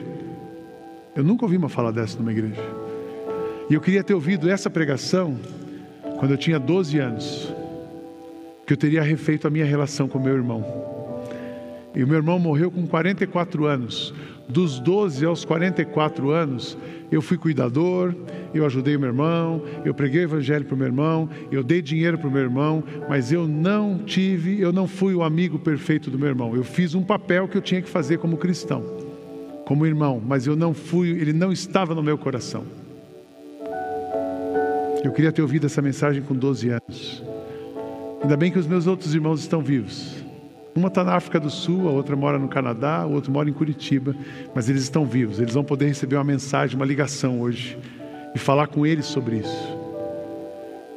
Eu 1.17 1.25
nunca 1.25 1.45
ouvi 1.45 1.57
uma 1.57 1.69
fala 1.69 1.93
dessa 1.93 2.17
numa 2.19 2.31
igreja. 2.31 2.63
E 3.69 3.75
eu 3.75 3.81
queria 3.81 4.05
ter 4.05 4.15
ouvido 4.15 4.49
essa 4.49 4.71
pregação 4.71 5.41
quando 6.21 6.31
eu 6.31 6.39
tinha 6.39 6.61
12 6.61 7.01
anos, 7.01 7.53
que 8.67 8.73
eu 8.73 8.77
teria 8.77 9.03
refeito 9.03 9.47
a 9.47 9.51
minha 9.51 9.65
relação 9.65 10.09
com 10.09 10.19
meu 10.19 10.35
irmão. 10.35 10.65
E 11.95 12.03
o 12.03 12.07
meu 12.07 12.17
irmão 12.17 12.39
morreu 12.39 12.71
com 12.71 12.87
44 12.87 13.67
anos 13.67 14.13
dos 14.49 14.79
12 14.79 15.25
aos 15.25 15.45
44 15.45 16.31
anos, 16.31 16.77
eu 17.11 17.23
fui 17.23 17.37
cuidador, 17.37 18.15
eu 18.53 18.65
ajudei 18.67 18.97
meu 18.97 19.09
irmão, 19.09 19.63
eu 19.85 19.95
preguei 19.95 20.23
o 20.23 20.25
evangelho 20.25 20.65
para 20.65 20.75
o 20.75 20.79
meu 20.79 20.87
irmão, 20.87 21.29
eu 21.51 21.63
dei 21.63 21.81
dinheiro 21.81 22.19
para 22.19 22.29
o 22.29 22.31
meu 22.31 22.43
irmão, 22.43 22.83
mas 23.09 23.33
eu 23.33 23.47
não 23.49 23.99
tive, 23.99 24.61
eu 24.61 24.73
não 24.73 24.87
fui 24.87 25.15
o 25.15 25.23
amigo 25.23 25.59
perfeito 25.59 26.11
do 26.11 26.19
meu 26.19 26.29
irmão. 26.29 26.55
Eu 26.55 26.65
fiz 26.65 26.95
um 26.95 27.03
papel 27.03 27.49
que 27.49 27.57
eu 27.57 27.63
tinha 27.63 27.81
que 27.81 27.89
fazer 27.89 28.19
como 28.19 28.37
cristão, 28.37 28.85
como 29.65 29.87
irmão, 29.87 30.23
mas 30.25 30.47
eu 30.47 30.57
não 30.57 30.75
fui, 30.75 31.11
ele 31.11 31.33
não 31.33 31.53
estava 31.53 31.95
no 31.95 32.03
meu 32.03 32.19
coração. 32.19 32.65
Eu 35.03 35.13
queria 35.13 35.33
ter 35.33 35.43
ouvido 35.43 35.67
essa 35.67 35.83
mensagem 35.83 36.23
com 36.23 36.35
12 36.35 36.71
anos. 36.71 37.34
Ainda 38.25 38.39
bem 38.39 38.51
que 38.51 38.59
os 38.59 38.67
meus 38.67 38.87
outros 38.87 39.15
irmãos 39.15 39.41
estão 39.41 39.61
vivos. 39.61 40.25
Uma 40.75 40.89
está 40.89 41.05
na 41.05 41.15
África 41.15 41.39
do 41.39 41.51
Sul, 41.51 41.87
a 41.87 41.91
outra 41.91 42.17
mora 42.17 42.39
no 42.39 42.49
Canadá, 42.49 43.05
o 43.07 43.13
outro 43.13 43.31
mora 43.31 43.51
em 43.51 43.53
Curitiba, 43.53 44.17
mas 44.55 44.67
eles 44.71 44.83
estão 44.83 45.05
vivos, 45.05 45.41
eles 45.41 45.53
vão 45.53 45.63
poder 45.63 45.89
receber 45.89 46.17
uma 46.17 46.25
mensagem, 46.25 46.75
uma 46.75 46.87
ligação 46.87 47.43
hoje 47.43 47.77
e 48.35 48.39
falar 48.39 48.69
com 48.69 48.87
eles 48.87 49.05
sobre 49.05 49.37
isso. 49.37 49.79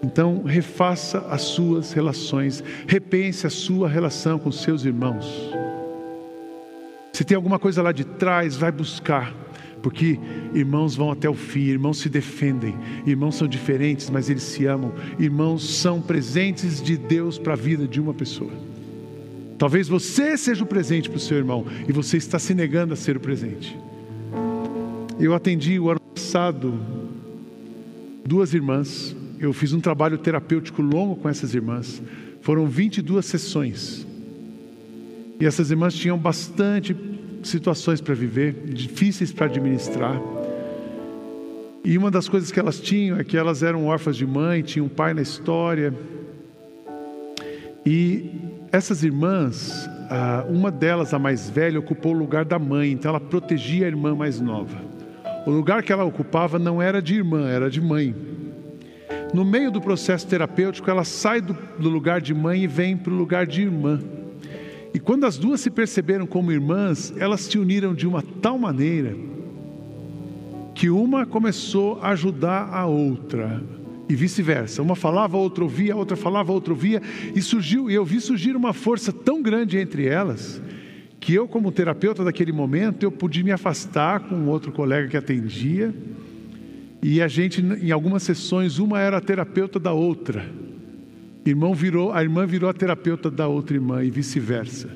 Então, 0.02 0.44
refaça 0.44 1.20
as 1.30 1.42
suas 1.42 1.92
relações, 1.92 2.64
repense 2.88 3.46
a 3.46 3.50
sua 3.50 3.90
relação 3.90 4.40
com 4.40 4.50
seus 4.50 4.86
irmãos. 4.86 5.26
Se 7.12 7.26
tem 7.26 7.36
alguma 7.36 7.60
coisa 7.60 7.82
lá 7.82 7.92
de 7.92 8.06
trás, 8.06 8.56
vai 8.56 8.72
buscar, 8.72 9.34
porque 9.82 10.20
irmãos 10.54 10.96
vão 10.96 11.12
até 11.12 11.30
o 11.30 11.34
fim, 11.34 11.62
irmãos 11.62 12.00
se 12.00 12.10
defendem, 12.10 12.76
irmãos 13.06 13.36
são 13.36 13.48
diferentes, 13.48 14.10
mas 14.10 14.30
eles 14.30 14.44
se 14.44 14.66
amam, 14.66 14.92
irmãos 15.20 15.64
são 15.78 16.02
presentes 16.02 16.82
de 16.82 16.98
Deus 16.98 17.38
para 17.38 17.54
a 17.54 17.58
vida 17.58 17.88
de 17.88 18.02
uma 18.02 18.14
pessoa. 18.14 18.52
Talvez 19.58 19.88
você 19.88 20.38
seja 20.38 20.64
o 20.64 20.68
presente 20.68 21.10
para 21.10 21.18
o 21.18 21.22
seu 21.22 21.38
irmão 21.38 21.66
e 21.88 21.92
você 21.92 22.18
está 22.18 22.38
se 22.38 22.54
negando 22.54 22.94
a 22.94 22.98
ser 22.98 23.18
o 23.18 23.20
presente. 23.20 23.78
Eu 25.20 25.34
atendi 25.34 25.80
o 25.80 25.90
ano 25.90 26.00
passado 26.00 26.80
duas 28.24 28.54
irmãs. 28.54 29.16
Eu 29.40 29.52
fiz 29.54 29.74
um 29.74 29.80
trabalho 29.80 30.18
terapêutico 30.18 30.82
longo 30.82 31.16
com 31.16 31.28
essas 31.28 31.56
irmãs. 31.56 32.02
Foram 32.42 32.68
22 32.68 33.26
sessões. 33.26 34.06
E 35.40 35.46
essas 35.46 35.72
irmãs 35.72 35.94
tinham 35.96 36.18
bastante 36.18 36.96
situações 37.44 38.02
para 38.02 38.14
viver, 38.14 38.54
difíceis 38.66 39.32
para 39.32 39.48
administrar. 39.48 40.22
E 41.84 41.98
uma 41.98 42.12
das 42.12 42.28
coisas 42.28 42.52
que 42.52 42.60
elas 42.60 42.80
tinham 42.80 43.18
é 43.18 43.24
que 43.24 43.38
elas 43.38 43.64
eram 43.64 43.86
órfãs 43.86 44.18
de 44.18 44.26
mãe, 44.26 44.62
tinham 44.62 44.88
um 44.88 44.90
pai 44.90 45.14
na 45.14 45.22
história. 45.22 45.94
E 47.86 48.30
essas 48.72 49.04
irmãs, 49.04 49.90
uma 50.50 50.70
delas, 50.70 51.14
a 51.14 51.20
mais 51.20 51.50
velha, 51.50 51.80
ocupou 51.80 52.14
o 52.14 52.18
lugar 52.18 52.44
da 52.44 52.60
mãe, 52.60 52.92
então 52.92 53.10
ela 53.10 53.20
protegia 53.20 53.86
a 53.86 53.88
irmã 53.88 54.14
mais 54.14 54.42
nova. 54.42 54.78
O 55.46 55.52
lugar 55.52 55.82
que 55.82 55.94
ela 55.94 56.04
ocupava 56.04 56.60
não 56.60 56.82
era 56.82 57.02
de 57.02 57.16
irmã, 57.16 57.48
era 57.48 57.70
de 57.70 57.80
mãe. 57.80 58.14
No 59.34 59.46
meio 59.46 59.72
do 59.72 59.80
processo 59.80 60.28
terapêutico, 60.28 60.90
ela 60.90 61.04
sai 61.04 61.42
do, 61.42 61.56
lugar 61.80 62.20
de 62.20 62.34
mãe 62.34 62.64
e 62.64 62.68
vem 62.68 62.98
para 62.98 63.14
o 63.14 63.16
lugar 63.16 63.46
de 63.46 63.62
irmã. 63.62 64.00
E 64.98 65.00
quando 65.00 65.28
as 65.28 65.38
duas 65.38 65.62
se 65.62 65.70
perceberam 65.70 66.26
como 66.26 66.52
irmãs, 66.52 67.14
elas 67.18 67.42
se 67.42 67.60
uniram 67.60 67.94
de 67.94 68.08
uma 68.08 68.24
tal 68.42 68.58
maneira 68.58 69.16
que 70.74 70.90
uma 70.90 71.24
começou 71.24 72.00
a 72.02 72.10
ajudar 72.10 72.74
a 72.74 72.88
outra 72.88 73.64
e 74.10 74.16
vice-versa. 74.16 74.82
Uma 74.82 74.96
falava, 74.96 75.38
a 75.38 75.40
outra 75.40 75.64
ouvia, 75.64 75.94
a 75.94 75.96
outra 75.96 76.18
falava, 76.18 76.52
a 76.52 76.56
outra 76.56 76.74
ouvia, 76.74 77.00
e 77.36 77.40
surgiu, 77.44 77.92
e 77.92 77.94
eu 77.94 78.04
vi 78.04 78.20
surgir 78.20 78.56
uma 78.56 78.74
força 78.74 79.14
tão 79.14 79.40
grande 79.40 79.78
entre 79.78 80.08
elas, 80.08 80.60
que 81.20 81.32
eu, 81.32 81.48
como 81.48 81.72
terapeuta 81.72 82.24
daquele 82.24 82.52
momento, 82.52 83.04
eu 83.04 83.12
pude 83.12 83.44
me 83.44 83.52
afastar 83.52 84.22
com 84.22 84.48
outro 84.48 84.72
colega 84.72 85.10
que 85.10 85.18
atendia, 85.18 85.94
e 87.04 87.22
a 87.22 87.28
gente, 87.28 87.62
em 87.62 87.92
algumas 87.92 88.24
sessões, 88.24 88.80
uma 88.80 89.00
era 89.00 89.22
terapeuta 89.22 89.80
da 89.80 89.94
outra. 89.94 90.44
Irmão 91.50 91.74
virou, 91.74 92.12
a 92.12 92.22
irmã 92.22 92.46
virou 92.46 92.70
a 92.70 92.74
terapeuta 92.74 93.32
da 93.32 93.48
outra 93.48 93.78
irmã 93.78 94.04
e 94.04 94.12
vice-versa. 94.12 94.90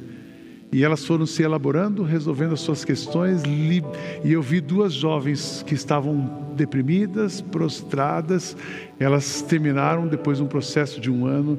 E 0.69 0.83
elas 0.83 1.05
foram 1.05 1.25
se 1.25 1.43
elaborando, 1.43 2.03
resolvendo 2.03 2.53
as 2.53 2.59
suas 2.59 2.83
questões. 2.83 3.41
E 3.45 3.81
eu 4.31 4.41
vi 4.41 4.59
duas 4.59 4.91
jovens 4.93 5.63
que 5.65 5.73
estavam 5.73 6.53
deprimidas, 6.55 7.39
prostradas. 7.39 8.55
Elas 8.99 9.41
terminaram 9.41 10.07
depois 10.07 10.39
de 10.39 10.43
um 10.43 10.47
processo 10.47 10.99
de 10.99 11.09
um 11.09 11.25
ano, 11.25 11.57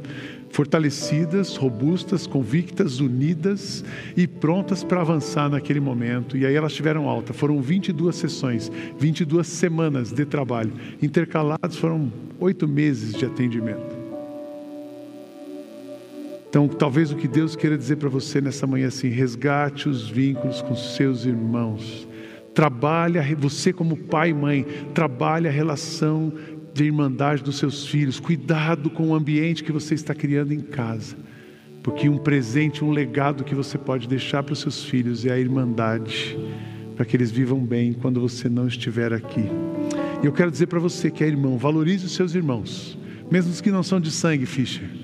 fortalecidas, 0.50 1.56
robustas, 1.56 2.26
convictas, 2.26 3.00
unidas 3.00 3.82
e 4.14 4.26
prontas 4.26 4.84
para 4.84 5.00
avançar 5.00 5.48
naquele 5.48 5.80
momento. 5.80 6.36
E 6.36 6.44
aí 6.44 6.54
elas 6.54 6.74
tiveram 6.74 7.08
alta. 7.08 7.32
Foram 7.32 7.62
22 7.62 8.14
sessões, 8.14 8.70
22 8.98 9.46
semanas 9.46 10.12
de 10.12 10.26
trabalho. 10.26 10.72
Intercalados 11.02 11.78
foram 11.78 12.12
oito 12.38 12.68
meses 12.68 13.14
de 13.14 13.24
atendimento. 13.24 13.91
Então, 16.52 16.68
talvez 16.68 17.10
o 17.10 17.16
que 17.16 17.26
Deus 17.26 17.56
queira 17.56 17.78
dizer 17.78 17.96
para 17.96 18.10
você 18.10 18.38
nessa 18.38 18.66
manhã 18.66 18.84
é 18.84 18.88
assim: 18.88 19.08
resgate 19.08 19.88
os 19.88 20.06
vínculos 20.06 20.60
com 20.60 20.76
seus 20.76 21.24
irmãos. 21.24 22.06
Trabalha, 22.52 23.24
você 23.38 23.72
como 23.72 23.96
pai 23.96 24.28
e 24.28 24.34
mãe, 24.34 24.66
trabalhe 24.92 25.48
a 25.48 25.50
relação 25.50 26.30
de 26.74 26.84
irmandade 26.84 27.42
dos 27.42 27.56
seus 27.56 27.86
filhos. 27.86 28.20
Cuidado 28.20 28.90
com 28.90 29.08
o 29.08 29.14
ambiente 29.14 29.64
que 29.64 29.72
você 29.72 29.94
está 29.94 30.14
criando 30.14 30.52
em 30.52 30.60
casa. 30.60 31.16
Porque 31.82 32.06
um 32.06 32.18
presente, 32.18 32.84
um 32.84 32.90
legado 32.90 33.44
que 33.44 33.54
você 33.54 33.78
pode 33.78 34.06
deixar 34.06 34.42
para 34.42 34.52
os 34.52 34.60
seus 34.60 34.84
filhos 34.84 35.24
é 35.24 35.32
a 35.32 35.38
irmandade, 35.38 36.38
para 36.94 37.06
que 37.06 37.16
eles 37.16 37.30
vivam 37.30 37.64
bem 37.64 37.94
quando 37.94 38.20
você 38.20 38.50
não 38.50 38.68
estiver 38.68 39.14
aqui. 39.14 39.46
E 40.22 40.26
eu 40.26 40.32
quero 40.34 40.50
dizer 40.50 40.66
para 40.66 40.78
você 40.78 41.10
que 41.10 41.24
é 41.24 41.28
irmão, 41.28 41.56
valorize 41.56 42.04
os 42.04 42.12
seus 42.12 42.34
irmãos, 42.34 42.98
mesmo 43.30 43.50
os 43.50 43.62
que 43.62 43.70
não 43.70 43.82
são 43.82 43.98
de 43.98 44.10
sangue, 44.10 44.44
Fischer 44.44 45.01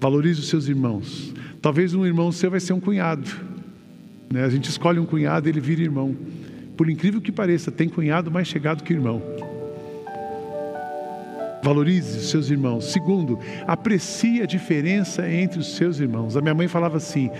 Valorize 0.00 0.40
os 0.40 0.48
seus 0.48 0.68
irmãos. 0.68 1.34
Talvez 1.60 1.94
um 1.94 2.04
irmão 2.04 2.30
seu 2.30 2.50
vai 2.50 2.60
ser 2.60 2.72
um 2.72 2.80
cunhado. 2.80 3.28
Né? 4.32 4.44
A 4.44 4.48
gente 4.48 4.68
escolhe 4.68 4.98
um 4.98 5.06
cunhado 5.06 5.48
e 5.48 5.50
ele 5.50 5.60
vira 5.60 5.82
irmão. 5.82 6.16
Por 6.76 6.90
incrível 6.90 7.20
que 7.20 7.32
pareça, 7.32 7.70
tem 7.70 7.88
cunhado 7.88 8.30
mais 8.30 8.46
chegado 8.46 8.82
que 8.82 8.92
irmão. 8.92 9.22
Valorize 11.62 12.18
os 12.18 12.30
seus 12.30 12.50
irmãos. 12.50 12.92
Segundo, 12.92 13.38
aprecie 13.66 14.42
a 14.42 14.46
diferença 14.46 15.28
entre 15.28 15.58
os 15.58 15.74
seus 15.74 15.98
irmãos. 15.98 16.36
A 16.36 16.40
minha 16.40 16.54
mãe 16.54 16.68
falava 16.68 16.98
assim: 16.98 17.30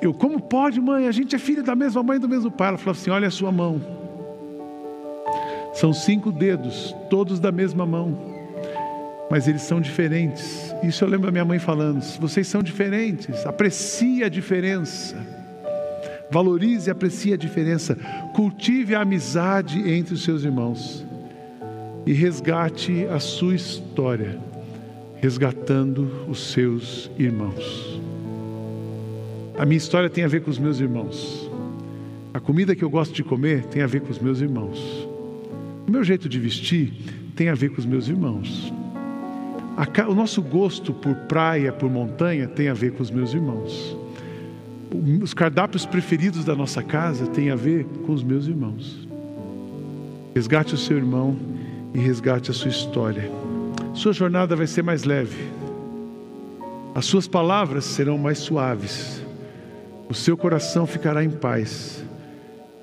Eu, 0.00 0.14
como 0.14 0.40
pode, 0.40 0.80
mãe? 0.80 1.08
A 1.08 1.12
gente 1.12 1.34
é 1.34 1.38
filho 1.38 1.62
da 1.62 1.74
mesma 1.74 2.02
mãe 2.02 2.16
e 2.16 2.20
do 2.20 2.28
mesmo 2.28 2.50
pai. 2.50 2.68
Ela 2.68 2.78
falava 2.78 3.00
assim: 3.00 3.10
Olha 3.10 3.26
a 3.26 3.30
sua 3.30 3.50
mão. 3.50 3.80
São 5.72 5.92
cinco 5.92 6.30
dedos, 6.30 6.94
todos 7.08 7.40
da 7.40 7.50
mesma 7.50 7.86
mão, 7.86 8.18
mas 9.30 9.48
eles 9.48 9.62
são 9.62 9.80
diferentes. 9.80 10.69
Isso 10.82 11.04
eu 11.04 11.08
lembro 11.08 11.26
da 11.26 11.32
minha 11.32 11.44
mãe 11.44 11.58
falando: 11.58 12.02
vocês 12.18 12.46
são 12.46 12.62
diferentes, 12.62 13.46
aprecie 13.46 14.24
a 14.24 14.28
diferença. 14.28 15.16
Valorize 16.30 16.88
e 16.88 16.92
aprecie 16.92 17.34
a 17.34 17.36
diferença. 17.36 17.96
Cultive 18.34 18.94
a 18.94 19.00
amizade 19.00 19.80
entre 19.90 20.14
os 20.14 20.22
seus 20.22 20.44
irmãos 20.44 21.04
e 22.06 22.12
resgate 22.12 23.06
a 23.06 23.18
sua 23.18 23.54
história, 23.54 24.38
resgatando 25.16 26.08
os 26.28 26.52
seus 26.52 27.10
irmãos. 27.18 28.00
A 29.58 29.66
minha 29.66 29.76
história 29.76 30.08
tem 30.08 30.24
a 30.24 30.28
ver 30.28 30.42
com 30.42 30.50
os 30.50 30.58
meus 30.58 30.80
irmãos. 30.80 31.50
A 32.32 32.40
comida 32.40 32.74
que 32.76 32.82
eu 32.82 32.88
gosto 32.88 33.12
de 33.12 33.24
comer 33.24 33.64
tem 33.64 33.82
a 33.82 33.86
ver 33.86 34.00
com 34.00 34.10
os 34.10 34.18
meus 34.18 34.40
irmãos. 34.40 34.78
O 35.86 35.90
meu 35.90 36.04
jeito 36.04 36.28
de 36.28 36.38
vestir 36.38 36.92
tem 37.34 37.48
a 37.48 37.54
ver 37.54 37.70
com 37.70 37.78
os 37.78 37.86
meus 37.86 38.08
irmãos. 38.08 38.72
O 40.08 40.14
nosso 40.14 40.42
gosto 40.42 40.92
por 40.92 41.14
praia, 41.14 41.72
por 41.72 41.90
montanha, 41.90 42.46
tem 42.46 42.68
a 42.68 42.74
ver 42.74 42.92
com 42.92 43.02
os 43.02 43.10
meus 43.10 43.32
irmãos. 43.32 43.96
Os 45.22 45.32
cardápios 45.32 45.86
preferidos 45.86 46.44
da 46.44 46.54
nossa 46.54 46.82
casa 46.82 47.26
têm 47.28 47.50
a 47.50 47.56
ver 47.56 47.84
com 48.04 48.12
os 48.12 48.22
meus 48.22 48.46
irmãos. 48.46 49.08
Resgate 50.34 50.74
o 50.74 50.78
seu 50.78 50.98
irmão 50.98 51.34
e 51.94 51.98
resgate 51.98 52.50
a 52.50 52.54
sua 52.54 52.70
história. 52.70 53.30
Sua 53.94 54.12
jornada 54.12 54.54
vai 54.54 54.66
ser 54.66 54.82
mais 54.82 55.04
leve. 55.04 55.48
As 56.94 57.06
suas 57.06 57.26
palavras 57.26 57.84
serão 57.84 58.18
mais 58.18 58.38
suaves. 58.38 59.24
O 60.10 60.14
seu 60.14 60.36
coração 60.36 60.86
ficará 60.86 61.24
em 61.24 61.30
paz. 61.30 62.04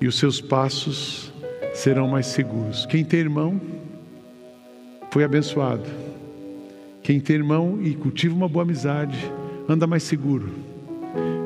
E 0.00 0.08
os 0.08 0.18
seus 0.18 0.40
passos 0.40 1.32
serão 1.74 2.08
mais 2.08 2.26
seguros. 2.26 2.86
Quem 2.86 3.04
tem 3.04 3.20
irmão 3.20 3.60
foi 5.10 5.22
abençoado. 5.22 6.07
Quem 7.08 7.18
tem 7.18 7.36
irmão 7.36 7.78
e 7.82 7.94
cultiva 7.94 8.34
uma 8.34 8.46
boa 8.46 8.64
amizade 8.64 9.18
anda 9.66 9.86
mais 9.86 10.02
seguro. 10.02 10.52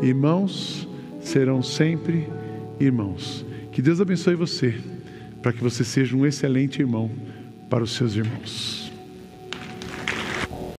Irmãos 0.03 0.89
serão 1.21 1.63
sempre 1.63 2.29
irmãos. 2.81 3.47
Que 3.71 3.81
Deus 3.81 4.01
abençoe 4.01 4.35
você, 4.35 4.75
para 5.41 5.53
que 5.53 5.63
você 5.63 5.85
seja 5.85 6.17
um 6.17 6.27
excelente 6.27 6.81
irmão 6.81 7.09
para 7.71 7.85
os 7.85 7.93
seus 7.93 8.17
irmãos. 8.17 8.82